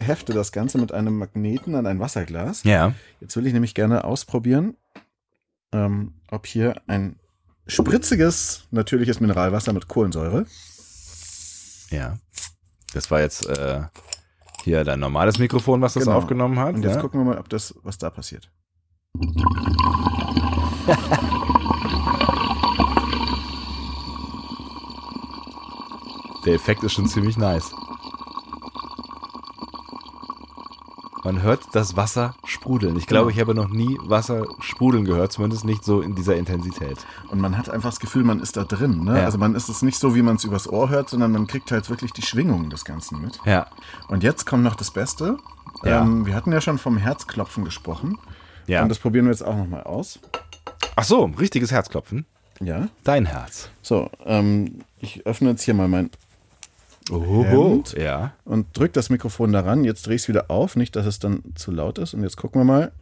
hefte 0.00 0.32
das 0.32 0.50
Ganze 0.50 0.78
mit 0.78 0.90
einem 0.90 1.16
Magneten 1.16 1.76
an 1.76 1.86
ein 1.86 2.00
Wasserglas. 2.00 2.64
Ja. 2.64 2.92
Jetzt 3.20 3.36
will 3.36 3.46
ich 3.46 3.52
nämlich 3.52 3.74
gerne 3.74 4.02
ausprobieren, 4.02 4.76
ähm, 5.72 6.14
ob 6.28 6.44
hier 6.44 6.82
ein 6.88 7.20
spritziges, 7.68 8.66
natürliches 8.72 9.20
Mineralwasser 9.20 9.72
mit 9.72 9.86
Kohlensäure 9.86 10.44
ja. 11.92 12.18
Das 12.94 13.10
war 13.10 13.20
jetzt 13.20 13.46
äh, 13.46 13.82
hier 14.62 14.84
dein 14.84 15.00
normales 15.00 15.38
Mikrofon, 15.38 15.80
was 15.80 15.94
das 15.94 16.04
genau. 16.04 16.16
aufgenommen 16.16 16.58
hat. 16.58 16.74
Und 16.74 16.82
jetzt 16.82 16.96
ja? 16.96 17.00
gucken 17.00 17.20
wir 17.20 17.24
mal, 17.24 17.38
ob 17.38 17.48
das, 17.48 17.74
was 17.82 17.98
da 17.98 18.10
passiert. 18.10 18.50
Der 26.44 26.54
Effekt 26.54 26.82
ist 26.82 26.94
schon 26.94 27.06
ziemlich 27.06 27.36
nice. 27.36 27.72
Man 31.24 31.40
hört 31.40 31.60
das 31.72 31.96
Wasser 31.96 32.34
sprudeln. 32.44 32.96
Ich 32.96 33.06
glaube, 33.06 33.32
genau. 33.32 33.34
ich 33.34 33.40
habe 33.40 33.54
noch 33.54 33.68
nie 33.68 33.96
Wasser 34.02 34.44
sprudeln 34.58 35.04
gehört, 35.04 35.32
zumindest 35.32 35.64
nicht 35.64 35.84
so 35.84 36.00
in 36.00 36.16
dieser 36.16 36.34
Intensität. 36.34 36.98
Und 37.30 37.40
man 37.40 37.56
hat 37.56 37.70
einfach 37.70 37.90
das 37.90 38.00
Gefühl, 38.00 38.24
man 38.24 38.40
ist 38.40 38.56
da 38.56 38.64
drin. 38.64 39.04
Ne? 39.04 39.18
Ja. 39.18 39.24
Also 39.24 39.38
man 39.38 39.54
ist 39.54 39.68
es 39.68 39.82
nicht 39.82 39.98
so, 39.98 40.16
wie 40.16 40.22
man 40.22 40.36
es 40.36 40.44
übers 40.44 40.68
Ohr 40.68 40.88
hört, 40.88 41.08
sondern 41.08 41.30
man 41.30 41.46
kriegt 41.46 41.70
halt 41.70 41.88
wirklich 41.90 42.12
die 42.12 42.22
Schwingungen 42.22 42.70
des 42.70 42.84
Ganzen 42.84 43.20
mit. 43.20 43.38
Ja. 43.44 43.66
Und 44.08 44.24
jetzt 44.24 44.46
kommt 44.46 44.64
noch 44.64 44.74
das 44.74 44.90
Beste. 44.90 45.36
Ja. 45.84 46.02
Ähm, 46.02 46.26
wir 46.26 46.34
hatten 46.34 46.50
ja 46.50 46.60
schon 46.60 46.78
vom 46.78 46.96
Herzklopfen 46.96 47.64
gesprochen. 47.64 48.18
Ja. 48.66 48.82
Und 48.82 48.88
das 48.88 48.98
probieren 48.98 49.26
wir 49.26 49.32
jetzt 49.32 49.44
auch 49.44 49.56
nochmal 49.56 49.84
aus. 49.84 50.18
Ach 50.96 51.04
so, 51.04 51.24
richtiges 51.38 51.70
Herzklopfen. 51.70 52.26
Ja. 52.60 52.88
Dein 53.04 53.26
Herz. 53.26 53.70
So, 53.80 54.10
ähm, 54.24 54.80
ich 54.98 55.24
öffne 55.26 55.50
jetzt 55.50 55.62
hier 55.62 55.74
mal 55.74 55.88
mein 55.88 56.10
Oh, 57.10 57.82
ja. 57.96 58.32
Und 58.44 58.76
drück 58.76 58.92
das 58.92 59.10
Mikrofon 59.10 59.52
daran. 59.52 59.84
Jetzt 59.84 60.06
dreh 60.06 60.14
ich 60.14 60.22
es 60.22 60.28
wieder 60.28 60.50
auf, 60.50 60.76
nicht, 60.76 60.94
dass 60.96 61.06
es 61.06 61.18
dann 61.18 61.42
zu 61.54 61.70
laut 61.70 61.98
ist. 61.98 62.14
Und 62.14 62.22
jetzt 62.22 62.36
gucken 62.36 62.60
wir 62.60 62.64
mal. 62.64 62.92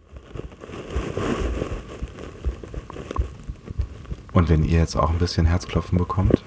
Und 4.32 4.48
wenn 4.48 4.64
ihr 4.64 4.78
jetzt 4.78 4.96
auch 4.96 5.10
ein 5.10 5.18
bisschen 5.18 5.46
Herzklopfen 5.46 5.98
bekommt, 5.98 6.42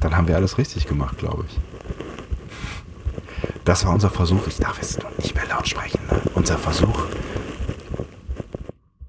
dann 0.00 0.16
haben 0.16 0.28
wir 0.28 0.36
alles 0.36 0.58
richtig 0.58 0.86
gemacht, 0.86 1.18
glaube 1.18 1.44
ich. 1.48 1.60
Das 3.64 3.84
war 3.84 3.92
unser 3.92 4.10
Versuch. 4.10 4.46
Ich 4.46 4.58
darf 4.58 4.78
jetzt 4.78 5.00
nicht 5.18 5.34
mehr 5.34 5.46
laut 5.46 5.66
sprechen. 5.66 6.00
Ne? 6.10 6.20
Unser 6.34 6.58
Versuch 6.58 7.06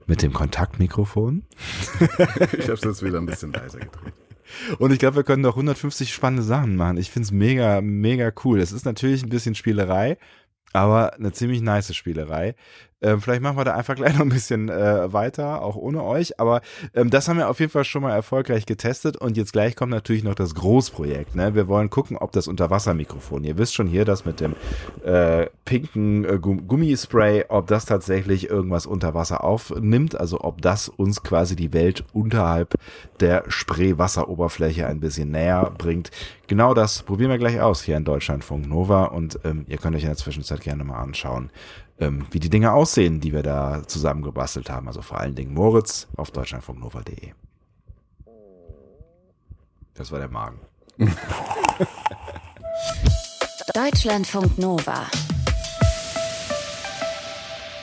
mit 0.07 0.21
dem 0.21 0.33
Kontaktmikrofon. 0.33 1.43
ich 1.99 2.63
habe 2.63 2.73
es 2.73 2.83
jetzt 2.83 3.03
wieder 3.03 3.17
ein 3.19 3.25
bisschen 3.25 3.51
leiser 3.51 3.79
gedreht. 3.79 4.13
Und 4.79 4.91
ich 4.91 4.99
glaube, 4.99 5.17
wir 5.17 5.23
können 5.23 5.41
noch 5.41 5.55
150 5.55 6.13
spannende 6.13 6.43
Sachen 6.43 6.75
machen. 6.75 6.97
Ich 6.97 7.11
finde 7.11 7.25
es 7.25 7.31
mega, 7.31 7.81
mega 7.81 8.31
cool. 8.43 8.59
Es 8.59 8.71
ist 8.71 8.85
natürlich 8.85 9.23
ein 9.23 9.29
bisschen 9.29 9.55
Spielerei, 9.55 10.17
aber 10.73 11.13
eine 11.15 11.31
ziemlich 11.31 11.61
nice 11.61 11.93
Spielerei. 11.95 12.55
Ähm, 13.01 13.22
vielleicht 13.22 13.41
machen 13.41 13.57
wir 13.57 13.65
da 13.65 13.74
einfach 13.74 13.96
gleich 13.96 14.13
noch 14.13 14.22
ein 14.22 14.29
bisschen 14.29 14.70
äh, 14.70 15.11
weiter, 15.11 15.61
auch 15.61 15.75
ohne 15.75 16.03
euch. 16.03 16.39
Aber 16.39 16.61
ähm, 16.93 17.09
das 17.09 17.27
haben 17.27 17.37
wir 17.37 17.50
auf 17.50 17.59
jeden 17.59 17.72
Fall 17.72 17.83
schon 17.83 18.01
mal 18.01 18.13
erfolgreich 18.13 18.65
getestet. 18.65 19.17
Und 19.17 19.37
jetzt 19.37 19.53
gleich 19.53 19.75
kommt 19.75 19.91
natürlich 19.91 20.24
noch 20.24 20.35
das 20.35 20.55
Großprojekt. 20.55 21.35
Ne? 21.35 21.55
Wir 21.55 21.67
wollen 21.67 21.89
gucken, 21.89 22.17
ob 22.17 22.31
das 22.31 22.48
Unterwassermikrofon, 22.48 23.43
ihr 23.43 23.57
wisst 23.57 23.75
schon 23.75 23.87
hier, 23.87 24.05
das 24.05 24.25
mit 24.25 24.39
dem 24.39 24.55
äh, 25.03 25.48
pinken 25.65 26.25
äh, 26.25 26.39
Gummispray, 26.39 27.46
ob 27.50 27.67
das 27.67 27.85
tatsächlich 27.85 28.50
irgendwas 28.50 28.85
unter 28.85 29.13
Wasser 29.13 29.43
aufnimmt. 29.43 30.20
Also 30.20 30.41
ob 30.41 30.61
das 30.61 30.89
uns 30.89 31.24
quasi 31.24 31.55
die 31.55 31.74
Welt 31.74 32.03
unterhalb 32.13 32.75
der 33.20 33.43
Spreewasseroberfläche 33.48 34.87
ein 34.87 35.00
bisschen 35.00 35.31
näher 35.31 35.72
bringt. 35.77 36.11
Genau 36.48 36.74
das 36.74 37.03
probieren 37.03 37.31
wir 37.31 37.37
gleich 37.37 37.59
aus 37.59 37.81
hier 37.81 37.98
in 37.98 38.05
Deutschlandfunk 38.05 38.67
Nova. 38.67 39.05
Und 39.05 39.39
ähm, 39.43 39.65
ihr 39.67 39.77
könnt 39.77 39.96
euch 39.96 40.03
in 40.03 40.09
der 40.09 40.17
Zwischenzeit 40.17 40.61
gerne 40.61 40.83
mal 40.83 41.01
anschauen, 41.01 41.50
ähm, 42.00 42.25
wie 42.31 42.40
die 42.40 42.50
Dinge 42.50 42.74
aussehen, 42.74 43.22
die 43.22 43.34
wir 43.34 43.44
da 43.44 43.84
zusammengebastelt 43.88 44.70
haben. 44.70 44.88
Also 44.88 45.01
vor 45.01 45.20
allen 45.20 45.36
Dingen 45.36 45.53
Moritz 45.53 46.08
auf 46.18 46.31
deutschlandfunknova.de. 46.31 47.31
Das 49.94 50.12
war 50.12 50.20
der 50.20 50.29
Magen. 50.29 50.60
Deutschlandfunk 53.74 54.58
Nova. 54.58 55.05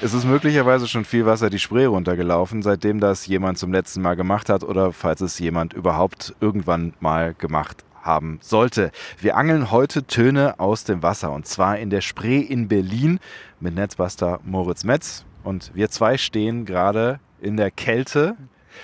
Es 0.01 0.14
ist 0.14 0.25
möglicherweise 0.25 0.88
schon 0.88 1.05
viel 1.05 1.27
Wasser 1.27 1.48
die 1.48 1.59
Spree 1.61 1.85
runtergelaufen, 1.85 2.62
seitdem 2.62 2.98
das 2.98 3.27
jemand 3.27 3.59
zum 3.59 3.72
letzten 3.72 4.03
Mal 4.03 4.16
gemacht 4.16 4.48
hat 4.48 4.64
oder 4.64 4.92
falls 4.92 5.20
es 5.20 5.38
jemand 5.38 5.75
überhaupt 5.75 6.35
irgendwann 6.40 6.94
mal 7.01 7.35
gemacht 7.35 7.85
haben 8.02 8.38
sollte. 8.42 8.90
Wir 9.18 9.36
angeln 9.36 9.70
heute 9.70 10.04
Töne 10.04 10.58
aus 10.60 10.84
dem 10.84 11.02
Wasser 11.02 11.32
und 11.32 11.46
zwar 11.46 11.78
in 11.78 11.90
der 11.90 12.00
Spree 12.00 12.40
in 12.40 12.68
Berlin 12.68 13.20
mit 13.60 13.74
Netzbuster 13.74 14.40
Moritz 14.44 14.84
Metz. 14.84 15.24
Und 15.44 15.72
wir 15.74 15.90
zwei 15.90 16.18
stehen 16.18 16.66
gerade 16.66 17.18
in 17.40 17.56
der 17.56 17.70
Kälte 17.70 18.36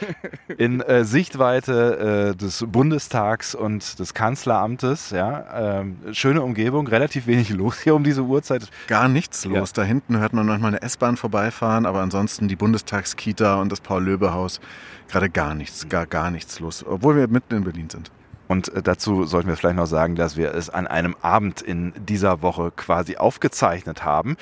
in 0.59 0.81
äh, 0.81 1.05
Sichtweite 1.05 2.33
äh, 2.33 2.37
des 2.37 2.65
Bundestags 2.69 3.55
und 3.55 3.99
des 3.99 4.15
Kanzleramtes. 4.15 5.11
Ja, 5.11 5.81
ähm, 5.81 5.97
schöne 6.13 6.43
Umgebung, 6.43 6.87
relativ 6.87 7.27
wenig 7.27 7.51
los 7.51 7.81
hier 7.81 7.95
um 7.95 8.05
diese 8.05 8.23
Uhrzeit. 8.23 8.71
Gar 8.87 9.09
nichts 9.09 9.45
los. 9.45 9.71
Ja. 9.71 9.83
Da 9.83 9.85
hinten 9.85 10.19
hört 10.19 10.33
man 10.33 10.47
manchmal 10.47 10.73
eine 10.73 10.83
S-Bahn 10.83 11.17
vorbeifahren, 11.17 11.87
aber 11.87 12.01
ansonsten 12.01 12.49
die 12.49 12.57
Bundestagskita 12.57 13.61
und 13.61 13.73
das 13.73 13.81
Paul-Löbe-Haus 13.81 14.61
gerade 15.09 15.31
gar 15.31 15.55
nichts, 15.55 15.89
gar 15.89 16.07
gar 16.07 16.31
nichts 16.31 16.61
los, 16.61 16.85
obwohl 16.87 17.17
wir 17.17 17.29
mitten 17.29 17.55
in 17.55 17.65
Berlin 17.65 17.91
sind. 17.91 18.11
Und 18.49 18.73
äh, 18.75 18.83
dazu 18.83 19.25
sollten 19.25 19.49
wir 19.49 19.57
vielleicht 19.57 19.77
noch 19.77 19.87
sagen, 19.87 20.17
dass 20.17 20.37
wir 20.37 20.55
es 20.55 20.71
an 20.71 20.87
einem 20.87 21.15
Abend 21.21 21.61
in 21.61 21.93
dieser 21.97 22.43
Woche 22.43 22.73
quasi 22.75 23.17
aufgezeichnet 23.17 24.05
haben. 24.05 24.37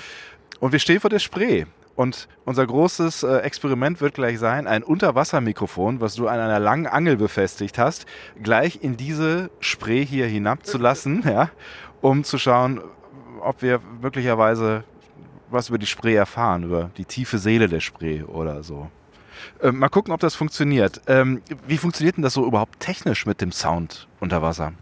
Und 0.61 0.73
wir 0.73 0.79
stehen 0.79 1.01
vor 1.01 1.11
der 1.11 1.19
Spree. 1.19 1.67
Und 1.97 2.29
unser 2.45 2.67
großes 2.67 3.23
äh, 3.23 3.39
Experiment 3.39 4.01
wird 4.03 4.15
gleich 4.15 4.39
sein, 4.39 4.67
ein 4.67 4.83
Unterwassermikrofon, 4.83 6.01
was 6.01 6.15
du 6.15 6.29
an 6.29 6.39
einer 6.39 6.61
langen 6.61 6.87
Angel 6.87 7.17
befestigt 7.17 7.79
hast, 7.79 8.07
gleich 8.43 8.81
in 8.83 8.99
diese 8.99 9.51
Spree 9.61 10.05
hier 10.05 10.27
hinabzulassen, 10.27 11.23
ja, 11.27 11.51
um 12.03 12.23
zu 12.23 12.39
schauen, 12.39 12.83
ob 13.41 13.63
wir 13.63 13.81
möglicherweise 14.03 14.85
was 15.51 15.71
über 15.71 15.79
die 15.79 15.87
Spree 15.87 16.15
erfahren, 16.15 16.65
über 16.65 16.91
die 16.99 17.07
tiefe 17.07 17.39
Seele 17.39 17.69
der 17.69 17.81
Spree 17.81 18.23
oder 18.23 18.63
so. 18.63 18.91
Äh, 19.61 19.73
mal 19.73 19.89
gucken, 19.89 20.13
ob 20.13 20.21
das 20.21 20.35
funktioniert. 20.35 21.01
Ähm, 21.07 21.43
wie 21.67 21.79
funktioniert 21.79 22.17
denn 22.17 22.23
das 22.23 22.35
so 22.35 22.47
überhaupt 22.47 22.81
technisch 22.81 23.27
mit 23.27 23.41
dem 23.41 23.53
Sound 23.53 24.09
unter 24.21 24.43
Wasser? 24.43 24.73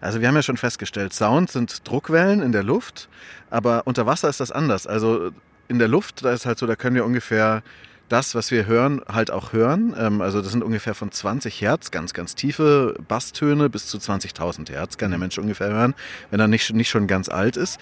Also 0.00 0.20
wir 0.20 0.28
haben 0.28 0.36
ja 0.36 0.42
schon 0.42 0.56
festgestellt, 0.56 1.12
Sound 1.12 1.50
sind 1.50 1.86
Druckwellen 1.88 2.42
in 2.42 2.52
der 2.52 2.62
Luft, 2.62 3.08
aber 3.50 3.82
unter 3.86 4.06
Wasser 4.06 4.28
ist 4.28 4.40
das 4.40 4.50
anders. 4.50 4.86
Also 4.86 5.30
in 5.68 5.78
der 5.78 5.88
Luft, 5.88 6.24
da 6.24 6.32
ist 6.32 6.46
halt 6.46 6.58
so, 6.58 6.66
da 6.66 6.76
können 6.76 6.96
wir 6.96 7.04
ungefähr 7.04 7.62
das, 8.08 8.34
was 8.34 8.50
wir 8.50 8.66
hören, 8.66 9.00
halt 9.10 9.30
auch 9.30 9.52
hören. 9.52 9.94
Ähm, 9.98 10.20
also 10.20 10.40
das 10.40 10.52
sind 10.52 10.62
ungefähr 10.62 10.94
von 10.94 11.10
20 11.10 11.60
Hertz, 11.60 11.90
ganz, 11.90 12.12
ganz 12.12 12.34
tiefe 12.34 12.96
Basstöne 13.08 13.70
bis 13.70 13.86
zu 13.86 13.98
20.000 13.98 14.70
Hertz 14.70 14.98
kann 14.98 15.10
der 15.10 15.18
Mensch 15.18 15.38
ungefähr 15.38 15.68
hören, 15.68 15.94
wenn 16.30 16.40
er 16.40 16.48
nicht, 16.48 16.72
nicht 16.74 16.90
schon 16.90 17.06
ganz 17.06 17.28
alt 17.28 17.56
ist. 17.56 17.78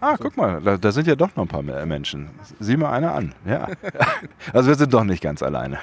Ah, 0.00 0.16
guck 0.18 0.36
mal, 0.36 0.60
da, 0.62 0.76
da, 0.78 0.92
sind 0.92 1.06
ja 1.06 1.14
doch 1.14 1.36
noch 1.36 1.44
ein 1.44 1.48
paar 1.48 1.62
Menschen. 1.62 2.30
Sieh 2.58 2.76
mal 2.76 2.90
einer 2.92 3.14
an. 3.14 3.34
Ja. 3.44 3.68
Also 4.52 4.68
wir 4.68 4.74
sind 4.74 4.92
doch 4.92 5.04
nicht 5.04 5.22
ganz 5.22 5.42
alleine. 5.42 5.78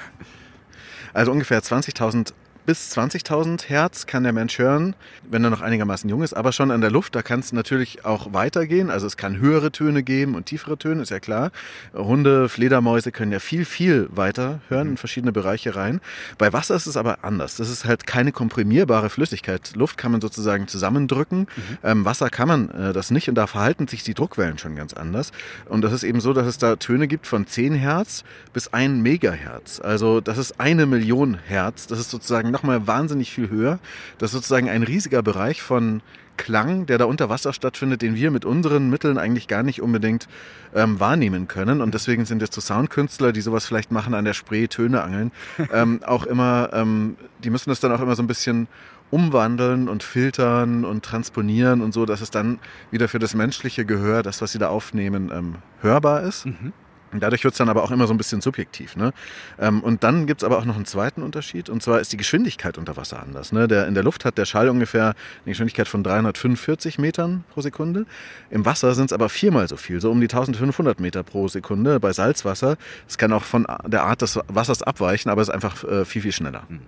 Also 1.13 1.32
ungefähr 1.32 1.62
20.000 1.62 2.34
bis 2.67 2.91
20.000 2.97 3.69
Hertz 3.69 4.08
kann 4.08 4.23
der 4.23 4.34
Mensch 4.34 4.60
hören, 4.60 4.93
wenn 5.23 5.41
er 5.41 5.49
noch 5.49 5.62
einigermaßen 5.62 6.10
jung 6.10 6.21
ist, 6.21 6.34
aber 6.34 6.51
schon 6.51 6.69
an 6.69 6.82
der 6.82 6.91
Luft, 6.91 7.15
da 7.15 7.21
kann 7.21 7.39
es 7.39 7.53
natürlich 7.53 8.03
auch 8.03 8.34
weitergehen. 8.34 8.89
Also 8.89 9.08
es 9.08 9.15
kann 9.15 9.39
höhere 9.39 9.71
Töne 9.71 10.03
geben 10.03 10.36
und 10.36 10.47
tiefere 10.47 10.77
Töne, 10.77 11.01
ist 11.01 11.10
ja 11.10 11.21
klar. 11.21 11.51
Hunde, 11.93 12.49
Fledermäuse 12.49 13.13
können 13.13 13.32
ja 13.32 13.39
viel, 13.39 13.63
viel 13.63 14.10
weiter 14.12 14.60
hören 14.67 14.89
in 14.89 14.97
verschiedene 14.97 15.32
Bereiche 15.32 15.77
rein. 15.77 16.01
Bei 16.38 16.51
Wasser 16.51 16.75
ist 16.75 16.88
es 16.88 16.97
aber 16.97 17.23
anders. 17.23 17.56
Das 17.56 17.69
ist 17.69 17.86
halt 17.86 18.06
keine 18.06 18.34
komprimierbare 18.34 19.10
Flüssigkeit. 19.10 19.73
Luft 19.73 19.97
kann 19.97 20.12
man 20.12 20.19
sozusagen 20.19 20.67
zusammendrücken. 20.67 21.39
Mhm. 21.39 21.77
Ähm, 21.84 22.06
Wasser 22.06 22.30
kann 22.30 22.49
man 22.49 22.69
äh, 22.71 22.91
das 22.91 23.12
nicht 23.12 23.30
und 23.30 23.36
da 23.36 23.47
verhalten 23.47 23.88
sich 23.88 24.03
die 24.03 24.13
Druckwellen 24.13 24.58
schon 24.58 24.75
ganz 24.75 24.91
anders. 24.91 25.32
Und 25.69 25.84
das 25.84 25.93
ist 25.93 26.03
eben 26.03 26.19
so, 26.19 26.34
dass 26.34 26.45
es 26.45 26.58
da 26.58 26.75
Töne 26.75 27.08
gibt 27.08 27.27
von 27.27 27.47
10 27.47 27.75
Hertz 27.75 28.25
bis 28.51 28.73
1 28.73 29.01
Megahertz. 29.01 29.80
Also 29.80 30.19
das 30.19 30.38
ist 30.38 30.60
eine 30.60 30.86
Million 30.86 31.38
Hertz. 31.47 31.88
Das 31.88 31.97
ist 31.97 32.12
sozusagen 32.12 32.57
nochmal 32.58 32.88
wahnsinnig 32.88 33.32
viel 33.32 33.50
höher. 33.50 33.80
Das 34.17 34.30
ist 34.30 34.34
sozusagen 34.34 34.70
ein 34.70 34.84
riesiger 34.84 35.22
Bereich 35.22 35.62
von 35.62 36.02
Klang, 36.38 36.86
der 36.86 36.98
da 36.98 37.06
unter 37.06 37.30
Wasser 37.30 37.54
stattfindet, 37.54 38.02
den 38.02 38.15
wir 38.15 38.32
mit 38.32 38.46
unseren 38.46 38.89
Mitteln 38.89 39.17
eigentlich 39.17 39.48
gar 39.48 39.63
nicht 39.63 39.82
unbedingt 39.82 40.28
ähm, 40.74 41.00
wahrnehmen 41.00 41.48
können. 41.48 41.82
Und 41.82 41.93
deswegen 41.93 42.26
sind 42.26 42.41
jetzt 42.41 42.54
so 42.54 42.62
Soundkünstler, 42.62 43.32
die 43.32 43.41
sowas 43.41 43.65
vielleicht 43.65 43.91
machen 43.91 44.13
an 44.13 44.26
der 44.26 44.34
Spree, 44.34 44.67
Töne 44.67 45.04
angeln, 45.04 45.32
ähm, 45.74 46.02
auch 46.06 46.26
immer, 46.26 46.70
ähm, 46.74 47.15
die 47.43 47.50
müssen 47.50 47.70
das 47.70 47.80
dann 47.80 47.91
auch 47.91 48.02
immer 48.02 48.15
so 48.15 48.24
ein 48.24 48.28
bisschen 48.28 48.67
umwandeln 49.10 49.88
und 49.88 50.04
filtern 50.04 50.84
und 50.84 51.04
transponieren 51.04 51.82
und 51.82 51.93
so, 51.93 52.06
dass 52.06 52.22
es 52.22 52.30
dann 52.30 52.60
wieder 52.91 53.08
für 53.08 53.20
das 53.20 53.34
menschliche 53.34 53.86
Gehör, 53.86 54.22
das, 54.22 54.41
was 54.41 54.52
sie 54.52 54.60
da 54.60 54.67
aufnehmen, 54.67 55.32
ähm, 55.34 55.56
hörbar 55.82 56.24
ist. 56.24 56.46
Mhm. 56.46 56.74
Dadurch 57.19 57.43
wird 57.43 57.53
es 57.53 57.58
dann 57.58 57.69
aber 57.69 57.84
auch 57.84 57.91
immer 57.91 58.08
so 58.08 58.13
ein 58.13 58.17
bisschen 58.17 58.41
subjektiv. 58.41 58.95
Ne? 58.95 59.13
Ähm, 59.60 59.82
und 59.82 60.03
dann 60.03 60.27
gibt 60.27 60.41
es 60.41 60.45
aber 60.45 60.58
auch 60.58 60.65
noch 60.65 60.75
einen 60.75 60.86
zweiten 60.86 61.23
Unterschied, 61.23 61.69
und 61.69 61.82
zwar 61.84 61.99
ist 61.99 62.13
die 62.13 62.17
Geschwindigkeit 62.17 62.77
unter 62.77 62.97
Wasser 62.97 63.21
anders. 63.21 63.51
Ne? 63.51 63.67
Der, 63.67 63.88
in 63.88 63.93
der 63.93 64.03
Luft 64.03 64.25
hat 64.25 64.38
der 64.38 64.45
Schall 64.45 64.69
ungefähr 64.69 65.08
eine 65.08 65.15
Geschwindigkeit 65.51 65.88
von 65.88 66.03
345 66.03 66.99
Metern 66.99 67.43
pro 67.51 67.62
Sekunde. 67.62 68.06
Im 68.49 68.65
Wasser 68.65 68.93
sind 68.95 69.06
es 69.06 69.13
aber 69.13 69.30
viermal 69.30 69.67
so 69.67 69.77
viel, 69.77 70.01
so 70.01 70.12
um 70.12 70.19
die 70.19 70.27
1500 70.27 70.99
Meter 70.99 71.23
pro 71.23 71.47
Sekunde 71.47 71.99
bei 71.99 72.13
Salzwasser. 72.13 72.77
Es 73.08 73.17
kann 73.17 73.34
auch 73.34 73.43
von 73.43 73.65
der 73.86 74.03
Art 74.03 74.21
des 74.21 74.39
Wassers 74.47 74.82
abweichen, 74.84 75.30
aber 75.32 75.41
es 75.41 75.49
ist 75.49 75.53
einfach 75.53 75.84
äh, 75.84 76.06
viel, 76.06 76.21
viel 76.21 76.32
schneller. 76.32 76.63
Hm. 76.67 76.82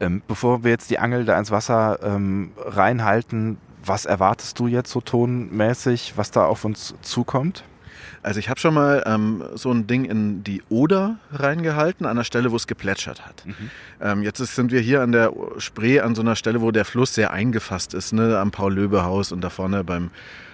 Ähm, 0.00 0.22
bevor 0.28 0.62
wir 0.62 0.70
jetzt 0.70 0.90
die 0.90 0.98
Angel 0.98 1.24
da 1.24 1.38
ins 1.38 1.50
Wasser 1.50 1.98
ähm, 2.02 2.52
reinhalten, 2.56 3.58
was 3.84 4.06
erwartest 4.06 4.58
du 4.58 4.66
jetzt 4.66 4.90
so 4.90 5.00
tonmäßig, 5.00 6.14
was 6.16 6.30
da 6.30 6.44
auf 6.44 6.64
uns 6.64 6.94
zukommt? 7.02 7.64
Also 8.28 8.40
ich 8.40 8.50
habe 8.50 8.60
schon 8.60 8.74
mal 8.74 9.02
ähm, 9.06 9.42
so 9.54 9.72
ein 9.72 9.86
Ding 9.86 10.04
in 10.04 10.44
die 10.44 10.62
Oder 10.68 11.16
reingehalten, 11.32 12.04
an 12.04 12.18
der 12.18 12.24
Stelle, 12.24 12.52
wo 12.52 12.56
es 12.56 12.66
geplätschert 12.66 13.24
hat. 13.24 13.46
Mhm. 13.46 13.70
Ähm, 14.02 14.22
jetzt 14.22 14.38
ist, 14.38 14.54
sind 14.54 14.70
wir 14.70 14.80
hier 14.80 15.00
an 15.00 15.12
der 15.12 15.32
Spree, 15.56 16.00
an 16.00 16.14
so 16.14 16.20
einer 16.20 16.36
Stelle, 16.36 16.60
wo 16.60 16.70
der 16.70 16.84
Fluss 16.84 17.14
sehr 17.14 17.32
eingefasst 17.32 17.94
ist, 17.94 18.12
ne? 18.12 18.38
am 18.38 18.50
Paul-Löbe-Haus 18.50 19.32
und 19.32 19.40
da 19.40 19.48
vorne 19.48 19.82
beim 19.82 20.10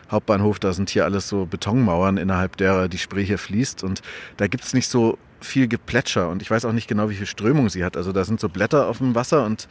Hauptbahnhof, 0.08 0.60
da 0.60 0.72
sind 0.72 0.88
hier 0.88 1.04
alles 1.04 1.28
so 1.28 1.46
Betonmauern, 1.46 2.16
innerhalb 2.16 2.56
derer 2.58 2.86
die 2.86 2.98
Spree 2.98 3.24
hier 3.24 3.38
fließt. 3.38 3.82
Und 3.82 4.02
da 4.36 4.46
gibt 4.46 4.62
es 4.62 4.72
nicht 4.72 4.86
so 4.86 5.18
viel 5.40 5.66
Geplätscher 5.66 6.28
und 6.28 6.42
ich 6.42 6.52
weiß 6.52 6.66
auch 6.66 6.72
nicht 6.72 6.86
genau, 6.86 7.10
wie 7.10 7.16
viel 7.16 7.26
Strömung 7.26 7.70
sie 7.70 7.82
hat. 7.82 7.96
Also 7.96 8.12
da 8.12 8.22
sind 8.24 8.38
so 8.38 8.48
Blätter 8.48 8.86
auf 8.86 8.98
dem 8.98 9.16
Wasser 9.16 9.44
und 9.44 9.66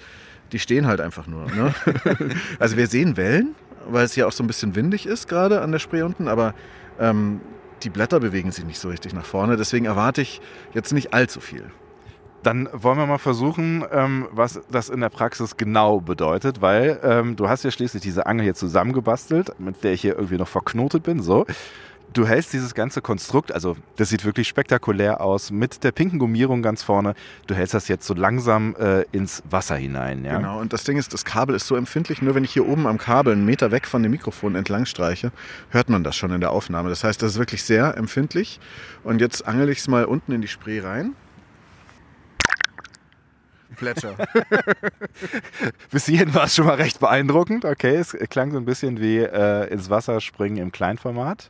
die 0.51 0.59
stehen 0.59 0.87
halt 0.87 0.99
einfach 0.99 1.25
nur. 1.25 1.45
Ne? 1.45 1.73
also 2.59 2.75
wir 2.75 2.87
sehen 2.87 3.15
Wellen, 3.15 3.55
weil 3.87 4.03
es 4.03 4.13
hier 4.13 4.27
auch 4.27 4.33
so 4.33 4.43
ein 4.43 4.47
bisschen 4.47 4.75
windig 4.75 5.05
ist 5.05 5.29
gerade 5.29 5.61
an 5.61 5.71
der 5.71 5.79
Spree 5.79 6.01
unten, 6.01 6.27
aber 6.27 6.53
ähm, 6.99 7.39
die 7.81 7.89
Blätter 7.89 8.19
bewegen 8.19 8.51
sich 8.51 8.65
nicht 8.65 8.79
so 8.79 8.89
richtig 8.89 9.13
nach 9.13 9.25
vorne. 9.25 9.57
Deswegen 9.57 9.85
erwarte 9.85 10.21
ich 10.21 10.41
jetzt 10.73 10.93
nicht 10.93 11.13
allzu 11.13 11.39
viel. 11.39 11.71
Dann 12.43 12.67
wollen 12.73 12.97
wir 12.97 13.05
mal 13.05 13.19
versuchen, 13.19 13.85
ähm, 13.91 14.27
was 14.31 14.61
das 14.69 14.89
in 14.89 14.99
der 14.99 15.09
Praxis 15.09 15.55
genau 15.55 16.01
bedeutet, 16.01 16.61
weil 16.61 16.99
ähm, 17.01 17.37
du 17.37 17.47
hast 17.47 17.63
ja 17.63 17.71
schließlich 17.71 18.03
diese 18.03 18.25
Angel 18.25 18.43
hier 18.43 18.53
zusammengebastelt, 18.53 19.57
mit 19.59 19.81
der 19.83 19.93
ich 19.93 20.01
hier 20.01 20.15
irgendwie 20.15 20.37
noch 20.37 20.49
verknotet 20.49 21.03
bin. 21.03 21.21
So 21.21 21.45
du 22.13 22.27
hältst 22.27 22.53
dieses 22.53 22.73
ganze 22.73 23.01
Konstrukt, 23.01 23.51
also 23.51 23.75
das 23.95 24.09
sieht 24.09 24.23
wirklich 24.23 24.47
spektakulär 24.47 25.21
aus, 25.21 25.51
mit 25.51 25.83
der 25.83 25.91
pinken 25.91 26.19
Gummierung 26.19 26.61
ganz 26.61 26.83
vorne. 26.83 27.15
Du 27.47 27.55
hältst 27.55 27.73
das 27.73 27.87
jetzt 27.87 28.05
so 28.05 28.13
langsam 28.13 28.75
äh, 28.75 29.01
ins 29.11 29.43
Wasser 29.49 29.75
hinein. 29.75 30.23
Ja? 30.23 30.37
Genau, 30.37 30.59
und 30.59 30.73
das 30.73 30.83
Ding 30.83 30.97
ist, 30.97 31.13
das 31.13 31.25
Kabel 31.25 31.55
ist 31.55 31.67
so 31.67 31.75
empfindlich, 31.75 32.21
nur 32.21 32.35
wenn 32.35 32.43
ich 32.43 32.53
hier 32.53 32.67
oben 32.67 32.87
am 32.87 32.97
Kabel 32.97 33.33
einen 33.33 33.45
Meter 33.45 33.71
weg 33.71 33.87
von 33.87 34.03
dem 34.03 34.11
Mikrofon 34.11 34.55
entlang 34.55 34.85
streiche, 34.85 35.31
hört 35.69 35.89
man 35.89 36.03
das 36.03 36.15
schon 36.15 36.31
in 36.31 36.41
der 36.41 36.51
Aufnahme. 36.51 36.89
Das 36.89 37.03
heißt, 37.03 37.21
das 37.21 37.33
ist 37.33 37.39
wirklich 37.39 37.63
sehr 37.63 37.97
empfindlich. 37.97 38.59
Und 39.03 39.19
jetzt 39.19 39.47
angel 39.47 39.69
ich 39.69 39.79
es 39.79 39.87
mal 39.87 40.05
unten 40.05 40.31
in 40.31 40.41
die 40.41 40.47
Spree 40.47 40.79
rein. 40.79 41.15
Plätscher. 43.75 44.15
Bis 45.91 46.05
hierhin 46.05 46.33
war 46.35 46.45
es 46.45 46.55
schon 46.55 46.67
mal 46.67 46.75
recht 46.75 46.99
beeindruckend. 46.99 47.65
Okay, 47.65 47.95
es 47.95 48.15
klang 48.29 48.51
so 48.51 48.57
ein 48.57 48.65
bisschen 48.65 48.99
wie 49.01 49.17
äh, 49.17 49.67
ins 49.71 49.89
Wasser 49.89 50.21
springen 50.21 50.57
im 50.57 50.71
Kleinformat. 50.71 51.49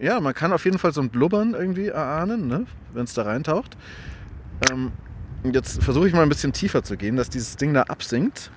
Ja, 0.00 0.20
man 0.20 0.34
kann 0.34 0.52
auf 0.52 0.64
jeden 0.64 0.78
Fall 0.78 0.92
so 0.92 1.00
ein 1.00 1.10
Blubbern 1.10 1.54
irgendwie 1.54 1.88
erahnen, 1.88 2.46
ne? 2.46 2.66
wenn 2.92 3.04
es 3.04 3.14
da 3.14 3.22
reintaucht. 3.22 3.76
Ähm, 4.70 4.92
jetzt 5.44 5.82
versuche 5.82 6.08
ich 6.08 6.14
mal 6.14 6.22
ein 6.22 6.28
bisschen 6.28 6.52
tiefer 6.52 6.82
zu 6.82 6.96
gehen, 6.96 7.16
dass 7.16 7.30
dieses 7.30 7.56
Ding 7.56 7.74
da 7.74 7.82
absinkt. 7.82 8.50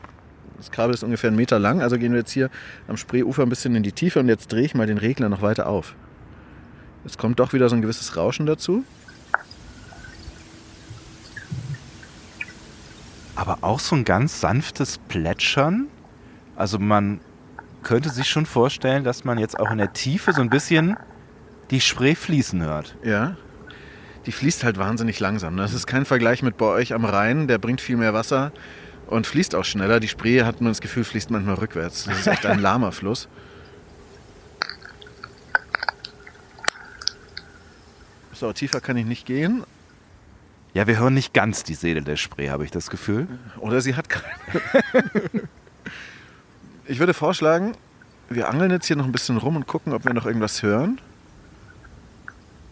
Das 0.58 0.72
Kabel 0.72 0.94
ist 0.94 1.04
ungefähr 1.04 1.30
einen 1.30 1.38
Meter 1.38 1.58
lang, 1.58 1.82
also 1.82 1.98
gehen 1.98 2.12
wir 2.12 2.20
jetzt 2.20 2.32
hier 2.32 2.50
am 2.88 2.96
Spreeufer 2.96 3.44
ein 3.44 3.50
bisschen 3.50 3.76
in 3.76 3.84
die 3.84 3.92
Tiefe 3.92 4.20
und 4.20 4.28
jetzt 4.28 4.52
drehe 4.52 4.64
ich 4.64 4.76
mal 4.76 4.86
den 4.86 5.00
Regler 5.00 5.28
noch 5.28 5.42
weiter 5.42 5.68
auf. 5.68 5.96
Jetzt 7.04 7.18
kommt 7.18 7.40
doch 7.40 7.54
wieder 7.54 7.68
so 7.68 7.76
ein 7.76 7.82
gewisses 7.82 8.16
Rauschen 8.16 8.46
dazu. 8.46 8.84
Aber 13.36 13.60
auch 13.62 13.80
so 13.80 13.96
ein 13.96 14.06
ganz 14.06 14.40
sanftes 14.40 15.00
Plätschern. 15.00 15.88
Also 16.56 16.78
man 16.78 17.22
könnte 17.82 18.10
sich 18.10 18.30
schon 18.30 18.46
vorstellen, 18.46 19.04
dass 19.04 19.24
man 19.24 19.40
jetzt 19.40 19.60
auch 19.60 19.72
in 19.72 19.80
der 19.80 19.94
Tiefe 19.94 20.32
so 20.34 20.42
ein 20.42 20.52
bisschen 20.52 20.96
die 21.72 21.82
Spree 21.82 22.16
fließen 22.16 22.62
hört. 22.62 22.96
Ja. 23.04 23.38
Die 24.26 24.32
fließt 24.32 24.64
halt 24.64 24.78
wahnsinnig 24.78 25.20
langsam. 25.20 25.58
Das 25.58 25.74
ist 25.74 25.88
kein 25.88 26.06
Vergleich 26.06 26.44
mit 26.44 26.58
bei 26.58 26.66
euch 26.66 26.94
am 26.94 27.06
Rhein, 27.06 27.48
der 27.48 27.58
bringt 27.58 27.82
viel 27.82 27.98
mehr 27.98 28.14
Wasser 28.14 28.52
und 29.08 29.26
fließt 29.26 29.56
auch 29.56 29.66
schneller. 29.66 30.00
Die 30.00 30.10
Spree 30.10 30.44
hat 30.44 30.62
man 30.62 30.72
das 30.72 30.82
Gefühl, 30.82 31.04
fließt 31.04 31.32
manchmal 31.32 31.56
rückwärts. 31.56 32.04
Das 32.04 32.20
ist 32.20 32.28
echt 32.28 32.46
ein 32.46 32.60
lahmer 32.62 32.92
Fluss. 32.92 33.28
So, 38.34 38.52
tiefer 38.54 38.82
kann 38.82 38.98
ich 38.98 39.06
nicht 39.06 39.26
gehen. 39.26 39.64
Ja, 40.74 40.88
wir 40.88 41.00
hören 41.00 41.14
nicht 41.14 41.34
ganz 41.34 41.64
die 41.64 41.74
Seele 41.74 42.02
der 42.02 42.16
Spree, 42.16 42.50
habe 42.50 42.64
ich 42.64 42.72
das 42.72 42.90
Gefühl. 42.90 43.28
Oder 43.60 43.82
sie 43.82 43.96
hat 43.96 44.10
keine. 44.10 44.32
ich 46.86 47.00
würde 47.00 47.14
vorschlagen, 47.14 47.74
wir 48.30 48.50
angeln 48.50 48.72
jetzt 48.72 48.88
hier 48.88 48.96
noch 48.96 49.06
ein 49.06 49.12
bisschen 49.12 49.38
rum 49.38 49.56
und 49.56 49.68
gucken, 49.68 49.94
ob 49.94 50.06
wir 50.06 50.14
noch 50.14 50.26
irgendwas 50.26 50.64
hören. 50.64 51.00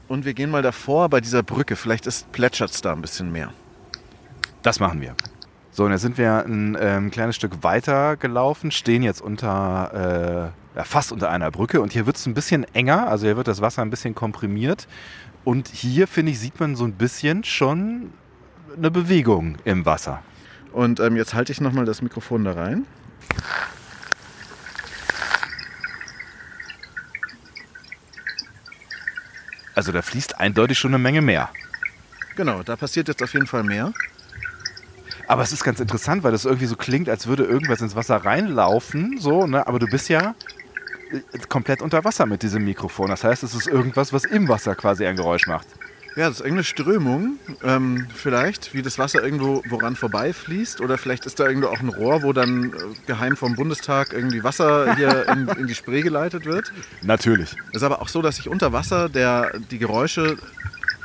Und 0.10 0.26
wir 0.26 0.34
gehen 0.34 0.50
mal 0.50 0.63
davor 0.63 1.08
bei 1.08 1.22
dieser 1.22 1.43
Brücke. 1.43 1.76
Vielleicht 1.76 2.06
plätschert 2.32 2.72
es 2.72 2.82
da 2.82 2.91
ein 2.91 3.02
bisschen 3.02 3.32
mehr. 3.32 3.54
Das 4.63 4.80
machen 4.80 5.02
wir. 5.02 5.15
So, 5.72 5.86
und 5.86 5.91
jetzt 5.91 6.02
sind 6.02 6.17
wir 6.17 6.43
ein 6.45 6.76
ähm, 6.80 7.12
kleines 7.12 7.36
Stück 7.36 7.63
weiter 7.63 8.17
gelaufen, 8.17 8.72
stehen 8.72 9.04
jetzt 9.04 9.22
unter, 9.22 10.52
äh, 10.74 10.78
ja, 10.78 10.84
fast 10.84 11.12
unter 11.12 11.30
einer 11.30 11.52
Brücke 11.52 11.80
und 11.80 11.93
hier 11.93 12.06
wird 12.08 12.17
es 12.17 12.26
ein 12.26 12.34
bisschen 12.34 12.65
enger, 12.74 13.08
also 13.08 13.28
hier 13.28 13.38
wird 13.38 13.48
das 13.48 13.62
Wasser 13.62 13.84
ein 13.84 13.91
bisschen 13.91 14.15
komprimiert. 14.15 14.88
Und 15.45 15.69
hier, 15.69 16.08
finde 16.08 16.32
ich, 16.32 16.39
sieht 16.39 16.60
man 16.60 16.76
so 16.76 16.84
ein 16.84 16.93
bisschen 16.93 17.43
schon 17.43 18.12
eine 18.76 18.91
Bewegung 18.91 19.58
im 19.63 19.86
Wasser. 19.86 20.22
Und 20.74 21.00
ähm, 21.00 21.15
jetzt 21.15 21.34
halte 21.34 21.52
ich 21.52 21.62
nochmal 21.62 21.86
das 21.86 22.02
Mikrofon 22.02 22.43
da 22.43 22.54
rein. 22.54 22.86
Also 29.80 29.94
da 29.94 30.02
fließt 30.02 30.42
eindeutig 30.42 30.78
schon 30.78 30.94
eine 30.94 31.02
Menge 31.02 31.22
mehr. 31.22 31.48
Genau, 32.36 32.63
da 32.63 32.76
passiert 32.76 33.08
jetzt 33.08 33.24
auf 33.24 33.32
jeden 33.32 33.48
Fall 33.48 33.63
mehr. 33.63 33.94
Aber 35.26 35.42
es 35.42 35.54
ist 35.54 35.63
ganz 35.63 35.80
interessant, 35.80 36.22
weil 36.22 36.34
das 36.34 36.44
irgendwie 36.44 36.65
so 36.65 36.76
klingt, 36.76 37.08
als 37.08 37.28
würde 37.28 37.46
irgendwas 37.46 37.80
ins 37.80 37.96
Wasser 37.96 38.18
reinlaufen, 38.18 39.20
so, 39.20 39.48
ne? 39.48 39.65
Aber 39.65 39.80
du 39.80 39.88
bist 39.88 40.10
ja 40.10 40.36
äh, 41.13 41.22
komplett 41.48 41.82
unter 41.82 42.04
Wasser 42.04 42.26
mit 42.26 42.44
diesem 42.44 42.65
Mikrofon. 42.65 43.08
Das 43.08 43.24
heißt, 43.24 43.42
es 43.44 43.56
ist 43.56 43.68
irgendwas, 43.68 44.12
was 44.12 44.26
im 44.26 44.50
Wasser 44.50 44.76
quasi 44.76 45.06
ein 45.06 45.15
Geräusch 45.15 45.48
macht. 45.48 45.68
Ja, 46.19 46.27
das 46.27 46.41
ist 46.41 46.41
irgendeine 46.41 46.65
Strömung, 46.65 47.39
ähm, 47.63 48.05
vielleicht, 48.13 48.73
wie 48.73 48.82
das 48.82 48.99
Wasser 48.99 49.23
irgendwo 49.23 49.63
woran 49.69 49.95
vorbeifließt. 49.95 50.82
Oder 50.82 50.97
vielleicht 50.97 51.25
ist 51.25 51.39
da 51.39 51.47
irgendwo 51.47 51.69
auch 51.69 51.79
ein 51.79 51.88
Rohr, 51.88 52.23
wo 52.23 52.34
dann 52.34 52.73
äh, 52.73 52.75
geheim 53.08 53.38
vom 53.38 53.55
Bundestag 53.55 54.12
irgendwie 54.12 54.43
Wasser 54.43 54.97
hier 54.97 55.29
in, 55.32 55.47
in, 55.47 55.67
die 55.67 55.75
Spree 55.75 56.01
geleitet 56.01 56.43
wird. 56.43 56.73
Natürlich. 57.03 57.55
Es 57.69 57.77
ist 57.77 57.84
aber 57.84 58.01
auch 58.01 58.10
so, 58.10 58.21
dass 58.21 58.36
sich 58.36 58.49
unter 58.49 58.73
Wasser 58.73 59.08
der, 59.08 59.58
die 59.71 59.79
Geräusche 59.79 60.36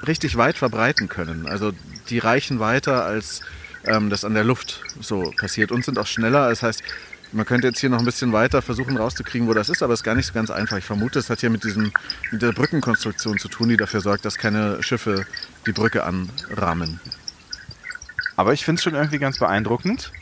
richtig 0.05 0.37
weit 0.37 0.59
verbreiten 0.59 1.09
können. 1.09 1.47
Also 1.47 1.71
die 2.09 2.19
reichen 2.19 2.59
weiter, 2.59 3.05
als 3.05 3.43
ähm, 3.85 4.11
das 4.11 4.25
an 4.25 4.35
der 4.35 4.43
Luft 4.43 4.81
so 5.01 5.33
passiert 5.39 5.71
und 5.71 5.85
sind 5.85 5.97
auch 5.97 6.09
schneller. 6.09 6.49
Das 6.49 6.65
heißt, 6.65 6.83
Man 7.35 7.47
könnte 7.47 7.67
jetzt 7.67 7.81
hier 7.81 7.91
noch 7.91 7.99
ein 7.99 8.05
bisschen 8.05 8.33
weiter 8.33 8.63
versuchen 8.63 8.97
rauszukriegen, 8.97 9.49
wo 9.49 9.55
das 9.55 9.69
ist, 9.69 9.83
aber 9.83 9.93
es 9.93 10.01
ist 10.01 10.05
gar 10.05 10.15
nicht 10.15 10.27
so 10.27 10.33
ganz 10.33 10.53
einfach. 10.53 10.77
Ich 10.77 10.85
vermute, 10.85 11.19
es 11.19 11.29
hat 11.31 11.41
hier 11.41 11.51
mit, 11.51 11.65
diesem, 11.65 11.93
mit 12.31 12.43
der 12.43 12.53
Brückenkonstruktion 12.53 13.39
zu 13.39 13.49
tun, 13.49 13.69
die 13.71 13.77
dafür 13.77 14.01
sorgt, 14.01 14.25
dass 14.25 14.39
keine 14.39 14.81
Schiffe 14.85 15.27
die 15.67 15.73
Brücke 15.73 16.05
anrahmen. 16.05 17.01
Aber 18.37 18.53
ich 18.53 18.65
finde 18.65 18.79
es 18.79 18.85
schon 18.85 18.95
irgendwie 18.95 19.19
ganz 19.19 19.41
beeindruckend. 19.41 20.13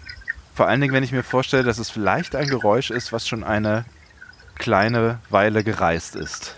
Vor 0.54 0.68
allen 0.68 0.80
Dingen, 0.80 0.94
wenn 0.94 1.04
ich 1.04 1.12
mir 1.12 1.22
vorstelle, 1.22 1.64
dass 1.64 1.76
es 1.78 1.90
vielleicht 1.90 2.34
ein 2.34 2.48
Geräusch 2.48 2.90
ist, 2.90 3.12
was 3.12 3.28
schon 3.28 3.44
eine 3.44 3.84
kleine 4.54 5.18
Weile 5.28 5.64
gereist 5.64 6.16
ist. 6.16 6.56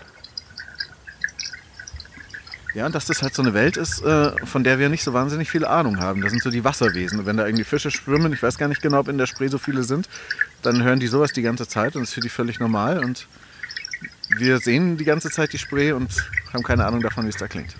Ja, 2.75 2.85
und 2.85 2.93
dass 2.93 3.05
das 3.05 3.21
halt 3.21 3.33
so 3.33 3.41
eine 3.41 3.53
Welt 3.53 3.77
ist, 3.77 4.01
äh, 4.01 4.31
von 4.45 4.65
der 4.65 4.79
wir 4.79 4.89
nicht 4.89 5.01
so 5.01 5.13
wahnsinnig 5.13 5.49
viel 5.49 5.63
Ahnung 5.63 6.01
haben. 6.01 6.21
Das 6.21 6.31
sind 6.31 6.43
so 6.43 6.49
die 6.49 6.65
Wasserwesen. 6.65 7.19
Und 7.19 7.25
wenn 7.25 7.37
da 7.37 7.45
irgendwie 7.45 7.63
Fische 7.63 7.89
schwimmen, 7.89 8.33
ich 8.33 8.43
weiß 8.43 8.57
gar 8.57 8.67
nicht 8.67 8.81
genau, 8.81 8.99
ob 8.99 9.07
in 9.07 9.17
der 9.17 9.27
Spree 9.27 9.47
so 9.47 9.57
viele 9.57 9.83
sind, 9.83 10.09
dann 10.65 10.83
hören 10.83 10.99
die 10.99 11.07
sowas 11.07 11.31
die 11.31 11.41
ganze 11.41 11.67
Zeit 11.67 11.95
und 11.95 12.01
das 12.01 12.09
ist 12.09 12.13
für 12.15 12.21
die 12.21 12.29
völlig 12.29 12.59
normal. 12.59 13.03
Und 13.03 13.27
wir 14.37 14.59
sehen 14.59 14.97
die 14.97 15.05
ganze 15.05 15.29
Zeit 15.29 15.53
die 15.53 15.57
Spree 15.57 15.91
und 15.91 16.09
haben 16.53 16.63
keine 16.63 16.85
Ahnung 16.85 17.01
davon, 17.01 17.25
wie 17.25 17.29
es 17.29 17.37
da 17.37 17.47
klingt. 17.47 17.75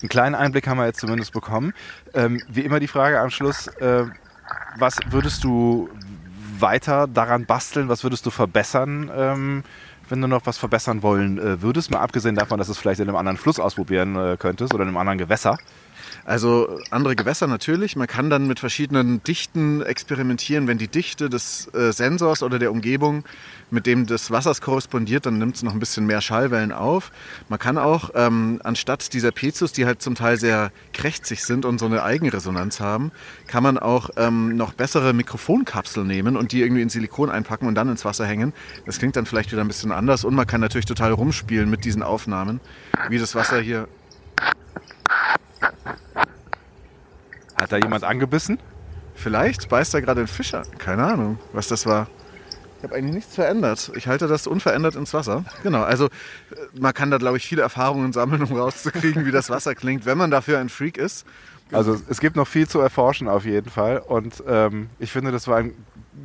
Einen 0.00 0.08
kleinen 0.08 0.34
Einblick 0.34 0.66
haben 0.66 0.78
wir 0.78 0.86
jetzt 0.86 1.00
zumindest 1.00 1.32
bekommen. 1.32 1.72
Ähm, 2.14 2.42
wie 2.48 2.62
immer 2.62 2.80
die 2.80 2.88
Frage 2.88 3.20
am 3.20 3.30
Schluss, 3.30 3.68
äh, 3.68 4.04
was 4.78 4.98
würdest 5.10 5.44
du 5.44 5.88
weiter 6.58 7.06
daran 7.06 7.46
basteln, 7.46 7.88
was 7.88 8.02
würdest 8.02 8.26
du 8.26 8.30
verbessern? 8.30 9.10
Ähm, 9.14 9.64
wenn 10.08 10.20
du 10.20 10.28
noch 10.28 10.44
was 10.44 10.58
verbessern 10.58 11.02
wollen 11.02 11.38
äh, 11.38 11.62
würdest, 11.62 11.90
mal 11.90 12.00
abgesehen 12.00 12.34
davon, 12.34 12.58
dass 12.58 12.66
du 12.66 12.72
es 12.72 12.78
vielleicht 12.78 13.00
in 13.00 13.08
einem 13.08 13.16
anderen 13.16 13.38
Fluss 13.38 13.60
ausprobieren 13.60 14.16
äh, 14.16 14.36
könntest 14.38 14.74
oder 14.74 14.82
in 14.82 14.88
einem 14.88 14.96
anderen 14.96 15.18
Gewässer? 15.18 15.56
Also 16.24 16.78
andere 16.90 17.16
Gewässer 17.16 17.46
natürlich. 17.46 17.96
Man 17.96 18.06
kann 18.06 18.30
dann 18.30 18.46
mit 18.46 18.60
verschiedenen 18.60 19.22
Dichten 19.22 19.82
experimentieren. 19.82 20.68
Wenn 20.68 20.78
die 20.78 20.88
Dichte 20.88 21.28
des 21.28 21.72
äh, 21.74 21.92
Sensors 21.92 22.42
oder 22.42 22.58
der 22.58 22.70
Umgebung 22.70 23.24
mit 23.70 23.86
dem 23.86 24.06
des 24.06 24.30
Wassers 24.30 24.60
korrespondiert, 24.60 25.26
dann 25.26 25.38
nimmt 25.38 25.56
es 25.56 25.62
noch 25.62 25.72
ein 25.72 25.80
bisschen 25.80 26.06
mehr 26.06 26.20
Schallwellen 26.20 26.72
auf. 26.72 27.10
Man 27.48 27.58
kann 27.58 27.78
auch 27.78 28.10
ähm, 28.14 28.60
anstatt 28.64 29.12
dieser 29.14 29.32
Pezus, 29.32 29.72
die 29.72 29.86
halt 29.86 30.02
zum 30.02 30.14
Teil 30.14 30.38
sehr 30.38 30.70
krächzig 30.92 31.42
sind 31.42 31.64
und 31.64 31.78
so 31.78 31.86
eine 31.86 32.02
Eigenresonanz 32.02 32.80
haben, 32.80 33.12
kann 33.46 33.62
man 33.62 33.78
auch 33.78 34.10
ähm, 34.16 34.56
noch 34.56 34.74
bessere 34.74 35.14
Mikrofonkapseln 35.14 36.06
nehmen 36.06 36.36
und 36.36 36.52
die 36.52 36.60
irgendwie 36.60 36.82
in 36.82 36.90
Silikon 36.90 37.30
einpacken 37.30 37.66
und 37.66 37.74
dann 37.74 37.88
ins 37.88 38.04
Wasser 38.04 38.26
hängen. 38.26 38.52
Das 38.84 38.98
klingt 38.98 39.16
dann 39.16 39.26
vielleicht 39.26 39.52
wieder 39.52 39.62
ein 39.62 39.68
bisschen 39.68 39.92
anders 39.92 40.24
und 40.24 40.34
man 40.34 40.46
kann 40.46 40.60
natürlich 40.60 40.86
total 40.86 41.12
rumspielen 41.12 41.70
mit 41.70 41.84
diesen 41.84 42.02
Aufnahmen, 42.02 42.60
wie 43.08 43.18
das 43.18 43.34
Wasser 43.34 43.60
hier 43.60 43.88
Hat 47.62 47.70
da 47.70 47.76
jemand 47.76 48.02
angebissen? 48.02 48.58
Vielleicht 49.14 49.68
beißt 49.68 49.94
da 49.94 50.00
gerade 50.00 50.22
ein 50.22 50.26
Fischer. 50.26 50.64
Keine 50.78 51.04
Ahnung, 51.04 51.38
was 51.52 51.68
das 51.68 51.86
war. 51.86 52.08
Ich 52.78 52.82
habe 52.82 52.96
eigentlich 52.96 53.14
nichts 53.14 53.36
verändert. 53.36 53.92
Ich 53.94 54.08
halte 54.08 54.26
das 54.26 54.48
unverändert 54.48 54.96
ins 54.96 55.14
Wasser. 55.14 55.44
Genau, 55.62 55.84
also 55.84 56.06
äh, 56.06 56.08
man 56.74 56.92
kann 56.92 57.12
da, 57.12 57.18
glaube 57.18 57.36
ich, 57.36 57.46
viele 57.46 57.62
Erfahrungen 57.62 58.12
sammeln, 58.12 58.42
um 58.42 58.56
rauszukriegen, 58.58 59.26
wie 59.26 59.30
das 59.30 59.48
Wasser 59.48 59.76
klingt, 59.76 60.06
wenn 60.06 60.18
man 60.18 60.32
dafür 60.32 60.58
ein 60.58 60.70
Freak 60.70 60.98
ist. 60.98 61.24
Also 61.70 61.96
es 62.08 62.18
gibt 62.18 62.34
noch 62.34 62.48
viel 62.48 62.66
zu 62.66 62.80
erforschen 62.80 63.28
auf 63.28 63.44
jeden 63.44 63.70
Fall. 63.70 63.98
Und 63.98 64.42
ähm, 64.48 64.90
ich 64.98 65.12
finde, 65.12 65.30
das 65.30 65.46
war 65.46 65.58
ein 65.58 65.72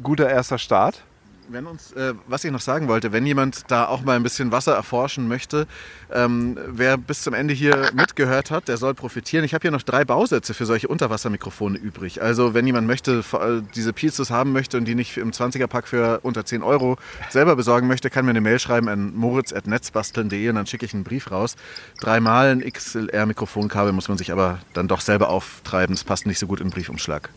guter 0.01 0.27
erster 0.27 0.57
Start 0.57 1.03
wenn 1.49 1.65
uns, 1.65 1.91
äh, 1.93 2.13
was 2.27 2.43
ich 2.43 2.51
noch 2.51 2.61
sagen 2.61 2.87
wollte, 2.87 3.11
wenn 3.11 3.25
jemand 3.25 3.69
da 3.69 3.87
auch 3.87 4.01
mal 4.01 4.15
ein 4.15 4.23
bisschen 4.23 4.51
Wasser 4.51 4.75
erforschen 4.75 5.27
möchte, 5.27 5.67
ähm, 6.11 6.57
wer 6.67 6.97
bis 6.97 7.21
zum 7.21 7.33
Ende 7.33 7.53
hier 7.53 7.91
mitgehört 7.93 8.51
hat, 8.51 8.67
der 8.67 8.77
soll 8.77 8.93
profitieren. 8.93 9.45
Ich 9.45 9.53
habe 9.53 9.61
hier 9.61 9.71
noch 9.71 9.81
drei 9.81 10.05
Bausätze 10.05 10.53
für 10.53 10.65
solche 10.65 10.87
Unterwassermikrofone 10.87 11.77
übrig. 11.77 12.21
Also 12.21 12.53
wenn 12.53 12.65
jemand 12.65 12.87
möchte, 12.87 13.23
äh, 13.33 13.61
diese 13.75 13.93
Pieces 13.93 14.29
haben 14.29 14.51
möchte 14.51 14.77
und 14.77 14.85
die 14.85 14.95
nicht 14.95 15.17
im 15.17 15.31
20er-Pack 15.31 15.87
für 15.87 16.19
unter 16.23 16.45
10 16.45 16.63
Euro 16.63 16.97
selber 17.29 17.55
besorgen 17.55 17.87
möchte, 17.87 18.09
kann 18.09 18.25
mir 18.25 18.31
eine 18.31 18.41
Mail 18.41 18.59
schreiben 18.59 18.89
an 18.89 19.15
moritz.netzbasteln.de 19.15 20.49
und 20.49 20.55
dann 20.55 20.67
schicke 20.67 20.85
ich 20.85 20.93
einen 20.93 21.03
Brief 21.03 21.31
raus. 21.31 21.55
Dreimal 22.01 22.51
ein 22.51 22.61
XLR-Mikrofonkabel 22.61 23.93
muss 23.93 24.09
man 24.09 24.17
sich 24.17 24.31
aber 24.31 24.59
dann 24.73 24.87
doch 24.87 25.01
selber 25.01 25.29
auftreiben. 25.29 25.95
Das 25.95 26.03
passt 26.03 26.25
nicht 26.25 26.39
so 26.39 26.47
gut 26.47 26.59
den 26.59 26.69
Briefumschlag. 26.69 27.29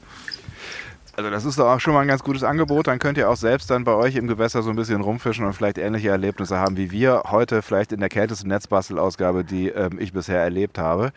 Also 1.16 1.30
das 1.30 1.44
ist 1.44 1.58
doch 1.58 1.66
auch 1.66 1.80
schon 1.80 1.94
mal 1.94 2.00
ein 2.00 2.08
ganz 2.08 2.22
gutes 2.22 2.42
Angebot. 2.42 2.86
Dann 2.86 2.98
könnt 2.98 3.18
ihr 3.18 3.28
auch 3.28 3.36
selbst 3.36 3.70
dann 3.70 3.84
bei 3.84 3.94
euch 3.94 4.16
im 4.16 4.26
Gewässer 4.26 4.62
so 4.62 4.70
ein 4.70 4.76
bisschen 4.76 5.00
rumfischen 5.00 5.44
und 5.44 5.52
vielleicht 5.52 5.78
ähnliche 5.78 6.08
Erlebnisse 6.08 6.58
haben 6.58 6.76
wie 6.76 6.90
wir 6.90 7.24
heute 7.30 7.62
vielleicht 7.62 7.92
in 7.92 8.00
der 8.00 8.08
kältesten 8.08 8.48
Netzbastelausgabe, 8.48 9.44
die 9.44 9.68
ähm, 9.68 9.98
ich 9.98 10.12
bisher 10.12 10.40
erlebt 10.40 10.78
habe. 10.78 11.12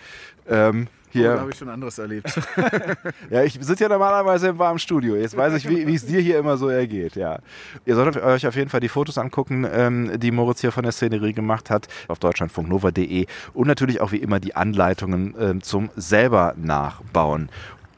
Ähm, 0.48 0.88
hier. 1.14 1.36
Oh, 1.36 1.40
habe 1.42 1.52
ich 1.52 1.58
schon 1.58 1.70
anderes 1.70 2.00
erlebt. 2.00 2.42
ja, 3.30 3.44
ich 3.44 3.54
sitze 3.62 3.84
ja 3.84 3.90
normalerweise 3.90 4.48
im 4.48 4.58
warmen 4.58 4.80
Studio. 4.80 5.16
Jetzt 5.16 5.38
weiß 5.38 5.54
ich, 5.54 5.70
wie 5.70 5.94
es 5.94 6.06
dir 6.08 6.20
hier 6.20 6.40
immer 6.40 6.58
so 6.58 6.70
ergeht. 6.70 7.16
Ja. 7.16 7.38
Ihr 7.86 7.96
solltet 7.96 8.24
euch 8.24 8.48
auf 8.48 8.56
jeden 8.56 8.70
Fall 8.70 8.80
die 8.80 8.90
Fotos 8.90 9.20
angucken, 9.20 9.68
ähm, 9.72 10.20
die 10.20 10.32
Moritz 10.32 10.62
hier 10.62 10.72
von 10.72 10.84
der 10.84 10.92
Szenerie 10.92 11.34
gemacht 11.34 11.70
hat, 11.70 11.88
auf 12.08 12.18
deutschlandfunknova.de 12.18 13.28
und 13.54 13.68
natürlich 13.68 14.02
auch 14.02 14.12
wie 14.12 14.18
immer 14.18 14.40
die 14.40 14.56
Anleitungen 14.56 15.36
ähm, 15.40 15.62
zum 15.62 15.92
selber 15.96 16.56
nachbauen. 16.58 17.50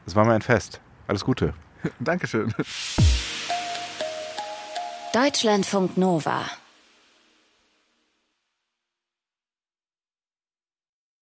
Das 0.03 0.15
war 0.15 0.25
mir 0.25 0.33
ein 0.33 0.41
Fest. 0.41 0.81
Alles 1.07 1.23
Gute. 1.23 1.53
Dankeschön. 1.99 2.53
Deutschlandfunk 5.13 5.97
Nova 5.97 6.45